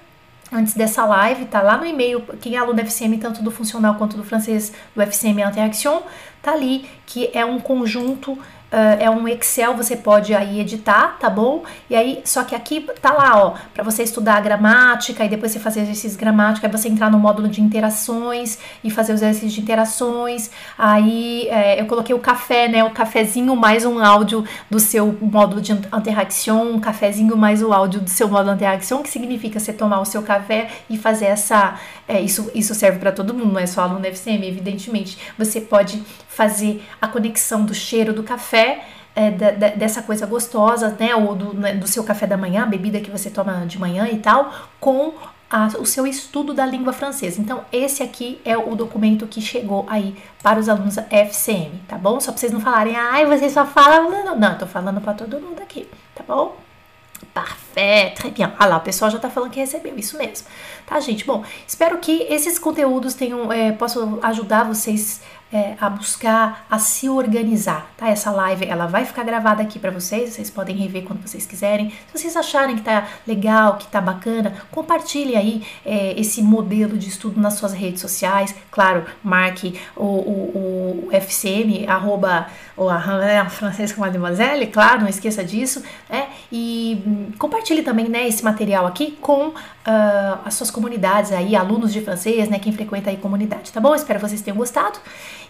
antes 0.51 0.73
dessa 0.73 1.05
live, 1.05 1.45
tá 1.45 1.61
lá 1.61 1.77
no 1.77 1.85
e-mail, 1.85 2.21
quem 2.41 2.55
é 2.55 2.57
aluno 2.57 2.75
do 2.75 2.81
FCM, 2.81 3.17
tanto 3.17 3.41
do 3.43 3.51
funcional 3.51 3.95
quanto 3.95 4.15
do 4.15 4.23
francês 4.23 4.71
do 4.95 5.01
FCM 5.01 5.41
Interaction, 5.41 6.01
tá 6.41 6.53
ali, 6.53 6.89
que 7.05 7.29
é 7.33 7.43
um 7.43 7.59
conjunto 7.59 8.37
Uh, 8.69 8.99
é 8.99 9.09
um 9.09 9.25
Excel, 9.29 9.75
você 9.75 9.95
pode 9.95 10.33
aí 10.33 10.59
editar, 10.59 11.17
tá 11.17 11.29
bom? 11.29 11.63
E 11.89 11.95
aí, 11.95 12.21
só 12.25 12.43
que 12.43 12.53
aqui 12.53 12.85
tá 13.01 13.13
lá, 13.13 13.45
ó, 13.45 13.53
para 13.73 13.81
você 13.81 14.03
estudar 14.03 14.35
a 14.35 14.41
gramática 14.41 15.23
e 15.23 15.29
depois 15.29 15.53
você 15.53 15.59
fazer 15.59 15.81
exercícios 15.81 16.17
gramática, 16.17 16.67
aí 16.67 16.71
você 16.71 16.89
entrar 16.89 17.09
no 17.09 17.17
módulo 17.17 17.47
de 17.47 17.61
interações 17.61 18.59
e 18.83 18.91
fazer 18.91 19.13
os 19.13 19.21
exercícios 19.21 19.53
de 19.53 19.61
interações. 19.61 20.51
Aí 20.77 21.47
é, 21.49 21.79
eu 21.79 21.85
coloquei 21.85 22.13
o 22.13 22.19
café, 22.19 22.67
né? 22.67 22.83
O 22.83 22.89
cafezinho 22.89 23.55
mais 23.55 23.85
um 23.85 24.03
áudio 24.03 24.43
do 24.69 24.81
seu 24.81 25.17
módulo 25.21 25.61
de 25.61 25.71
interaction, 25.71 26.63
um 26.63 26.79
cafezinho 26.79 27.37
mais 27.37 27.61
o 27.61 27.71
áudio 27.71 28.01
do 28.01 28.09
seu 28.09 28.27
módulo 28.27 28.49
de 28.49 28.63
interaction, 28.63 29.01
que 29.01 29.09
significa 29.09 29.61
você 29.61 29.71
tomar 29.71 30.01
o 30.01 30.05
seu 30.05 30.21
café 30.21 30.69
e 30.89 30.97
fazer 30.97 31.27
essa. 31.27 31.75
É, 32.05 32.19
isso, 32.19 32.51
isso 32.53 32.75
serve 32.75 32.99
para 32.99 33.13
todo 33.13 33.33
mundo, 33.33 33.53
não 33.53 33.59
é 33.59 33.65
só 33.65 33.81
aluno 33.81 34.05
FCM, 34.05 34.45
evidentemente. 34.45 35.17
Você 35.37 35.61
pode 35.61 36.01
fazer 36.37 36.83
a 37.01 37.07
conexão 37.07 37.65
do 37.65 37.73
cheiro 37.73 38.13
do 38.13 38.21
café, 38.21 38.56
é, 39.15 39.31
da, 39.31 39.51
da, 39.51 39.69
dessa 39.69 40.01
coisa 40.01 40.25
gostosa, 40.25 40.95
né, 40.99 41.15
ou 41.15 41.33
do, 41.33 41.53
né, 41.55 41.73
do 41.73 41.87
seu 41.87 42.03
café 42.03 42.27
da 42.27 42.37
manhã, 42.37 42.63
a 42.63 42.67
bebida 42.67 42.99
que 42.99 43.09
você 43.09 43.29
toma 43.29 43.65
de 43.65 43.79
manhã 43.79 44.07
e 44.11 44.19
tal, 44.19 44.53
com 44.79 45.13
a, 45.49 45.67
o 45.79 45.85
seu 45.85 46.05
estudo 46.05 46.53
da 46.53 46.65
língua 46.65 46.93
francesa. 46.93 47.41
Então, 47.41 47.65
esse 47.71 48.03
aqui 48.03 48.39
é 48.43 48.57
o 48.57 48.75
documento 48.75 49.25
que 49.25 49.41
chegou 49.41 49.85
aí 49.89 50.15
para 50.43 50.59
os 50.59 50.69
alunos 50.69 50.97
FCM, 51.09 51.81
tá 51.87 51.97
bom? 51.97 52.19
Só 52.19 52.31
para 52.31 52.39
vocês 52.39 52.51
não 52.51 52.59
falarem, 52.59 52.95
ai, 52.95 53.25
você 53.25 53.49
só 53.49 53.65
fala. 53.65 54.01
Não, 54.01 54.37
não, 54.37 54.51
eu 54.51 54.59
tô 54.59 54.67
falando 54.67 55.01
para 55.01 55.13
todo 55.13 55.39
mundo 55.39 55.61
aqui, 55.61 55.87
tá 56.13 56.23
bom? 56.27 56.55
Parfait, 57.33 58.13
très 58.15 58.31
bien. 58.31 58.51
Ah 58.59 58.65
lá, 58.65 58.77
o 58.77 58.81
pessoal 58.81 59.09
já 59.09 59.17
tá 59.17 59.29
falando 59.29 59.51
que 59.51 59.59
recebeu, 59.59 59.97
isso 59.97 60.17
mesmo. 60.17 60.47
Tá, 60.85 60.99
gente? 60.99 61.25
Bom, 61.25 61.43
espero 61.67 61.97
que 61.97 62.27
esses 62.29 62.59
conteúdos 62.59 63.15
tenham, 63.15 63.51
é, 63.51 63.71
possam 63.71 64.19
ajudar 64.21 64.63
vocês 64.63 65.21
é, 65.51 65.75
a 65.79 65.89
buscar, 65.89 66.65
a 66.69 66.77
se 66.79 67.09
organizar, 67.09 67.89
tá? 67.95 68.09
Essa 68.09 68.31
live, 68.31 68.65
ela 68.65 68.85
vai 68.85 69.05
ficar 69.05 69.23
gravada 69.23 69.61
aqui 69.61 69.79
para 69.79 69.91
vocês, 69.91 70.33
vocês 70.33 70.49
podem 70.49 70.75
rever 70.75 71.03
quando 71.03 71.25
vocês 71.25 71.45
quiserem. 71.45 71.89
Se 71.89 72.19
vocês 72.19 72.35
acharem 72.35 72.75
que 72.75 72.81
tá 72.81 73.07
legal, 73.25 73.77
que 73.77 73.87
tá 73.87 74.01
bacana, 74.01 74.53
compartilhe 74.71 75.35
aí 75.35 75.63
é, 75.85 76.19
esse 76.19 76.41
modelo 76.41 76.97
de 76.97 77.07
estudo 77.07 77.39
nas 77.39 77.53
suas 77.53 77.73
redes 77.73 78.01
sociais. 78.01 78.53
Claro, 78.69 79.05
marque 79.23 79.79
o, 79.95 80.03
o, 80.05 81.07
o 81.07 81.09
FCM, 81.11 81.87
arroba, 81.87 82.47
ou 82.75 82.89
a 82.89 83.49
Francesca 83.49 83.99
Mademoiselle, 83.99 84.67
claro, 84.67 85.01
não 85.01 85.07
esqueça 85.07 85.43
disso, 85.43 85.83
né? 86.09 86.27
E 86.51 87.01
hum, 87.05 87.31
compartilhe 87.37 87.81
também, 87.81 88.07
né, 88.07 88.27
esse 88.27 88.43
material 88.43 88.85
aqui 88.85 89.17
com 89.19 89.53
uh, 89.87 90.39
as 90.43 90.53
suas 90.53 90.69
comunidades 90.69 91.31
aí, 91.31 91.55
alunos 91.55 91.93
de 91.93 92.01
francês, 92.01 92.49
né, 92.49 92.59
quem 92.59 92.73
frequenta 92.73 93.09
aí 93.09 93.17
comunidade, 93.17 93.71
tá 93.71 93.79
bom? 93.79 93.95
Espero 93.95 94.19
que 94.19 94.27
vocês 94.27 94.41
tenham 94.41 94.57
gostado. 94.57 94.99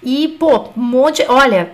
E, 0.02 0.28
pô, 0.40 0.70
um 0.78 0.82
monte. 0.82 1.26
Olha, 1.28 1.74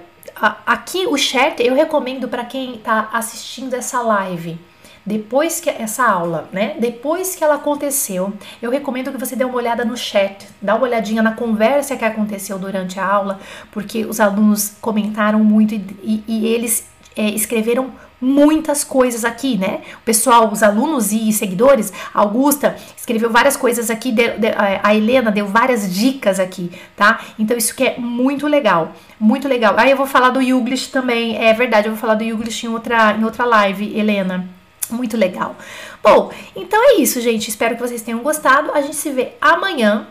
aqui 0.65 1.05
o 1.05 1.17
chat 1.17 1.61
eu 1.61 1.75
recomendo 1.75 2.27
para 2.27 2.45
quem 2.45 2.77
tá 2.77 3.09
assistindo 3.11 3.73
essa 3.73 4.01
live. 4.01 4.57
Depois 5.05 5.59
que 5.59 5.69
essa 5.69 6.05
aula, 6.05 6.47
né? 6.53 6.77
Depois 6.79 7.35
que 7.35 7.43
ela 7.43 7.55
aconteceu, 7.55 8.31
eu 8.61 8.71
recomendo 8.71 9.11
que 9.11 9.17
você 9.17 9.35
dê 9.35 9.43
uma 9.43 9.55
olhada 9.55 9.83
no 9.83 9.97
chat, 9.97 10.47
dá 10.61 10.75
uma 10.75 10.85
olhadinha 10.85 11.21
na 11.21 11.33
conversa 11.33 11.97
que 11.97 12.05
aconteceu 12.05 12.57
durante 12.57 12.97
a 12.97 13.05
aula, 13.05 13.37
porque 13.69 14.05
os 14.05 14.21
alunos 14.21 14.75
comentaram 14.79 15.39
muito 15.39 15.75
e, 15.75 15.83
e, 16.01 16.23
e 16.25 16.47
eles 16.47 16.87
é, 17.17 17.27
escreveram 17.29 17.91
muitas 18.23 18.83
coisas 18.83 19.25
aqui, 19.25 19.57
né? 19.57 19.81
O 19.97 20.05
pessoal, 20.05 20.49
os 20.51 20.63
alunos 20.63 21.11
e 21.11 21.31
seguidores, 21.33 21.91
a 22.13 22.21
Augusta 22.21 22.77
escreveu 22.95 23.29
várias 23.29 23.57
coisas 23.57 23.89
aqui, 23.89 24.11
de, 24.11 24.29
de, 24.37 24.47
a 24.81 24.95
Helena 24.95 25.29
deu 25.29 25.45
várias 25.45 25.93
dicas 25.93 26.39
aqui, 26.39 26.71
tá? 26.95 27.19
Então 27.37 27.57
isso 27.57 27.75
que 27.75 27.83
é 27.83 27.97
muito 27.97 28.47
legal, 28.47 28.93
muito 29.19 29.47
legal. 29.47 29.75
Aí 29.77 29.91
eu 29.91 29.97
vou 29.97 30.07
falar 30.07 30.29
do 30.29 30.41
Yuglish 30.41 30.89
também, 30.89 31.37
é 31.37 31.53
verdade, 31.53 31.87
eu 31.87 31.91
vou 31.91 31.99
falar 31.99 32.15
do 32.15 32.23
Yuglish 32.23 32.65
em 32.65 32.69
outra, 32.69 33.11
em 33.11 33.23
outra 33.25 33.43
live, 33.45 33.97
Helena. 33.97 34.47
Muito 34.89 35.17
legal. 35.17 35.55
Bom, 36.03 36.31
então 36.55 36.79
é 36.83 37.01
isso, 37.01 37.19
gente. 37.21 37.49
Espero 37.49 37.75
que 37.75 37.81
vocês 37.81 38.01
tenham 38.01 38.19
gostado. 38.19 38.71
A 38.73 38.81
gente 38.81 38.97
se 38.97 39.09
vê 39.09 39.31
amanhã 39.41 40.07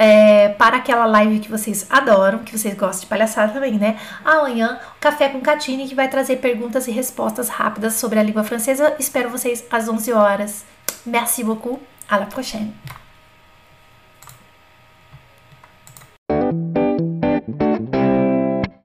é, 0.00 0.48
para 0.48 0.78
aquela 0.78 1.04
live 1.04 1.40
que 1.40 1.50
vocês 1.50 1.86
adoram, 1.90 2.38
que 2.38 2.56
vocês 2.56 2.72
gostam 2.72 3.02
de 3.02 3.06
palhaçada 3.06 3.52
também, 3.52 3.78
né? 3.78 3.98
Amanhã, 4.24 4.80
Café 4.98 5.28
com 5.28 5.42
Catine, 5.42 5.86
que 5.86 5.94
vai 5.94 6.08
trazer 6.08 6.36
perguntas 6.36 6.88
e 6.88 6.90
respostas 6.90 7.50
rápidas 7.50 7.94
sobre 7.94 8.18
a 8.18 8.22
língua 8.22 8.42
francesa. 8.42 8.96
Espero 8.98 9.28
vocês 9.28 9.62
às 9.70 9.88
11 9.90 10.10
horas. 10.14 10.64
Merci 11.04 11.44
beaucoup. 11.44 11.78
À 12.08 12.18
la 12.18 12.26
prochaine. 12.26 12.74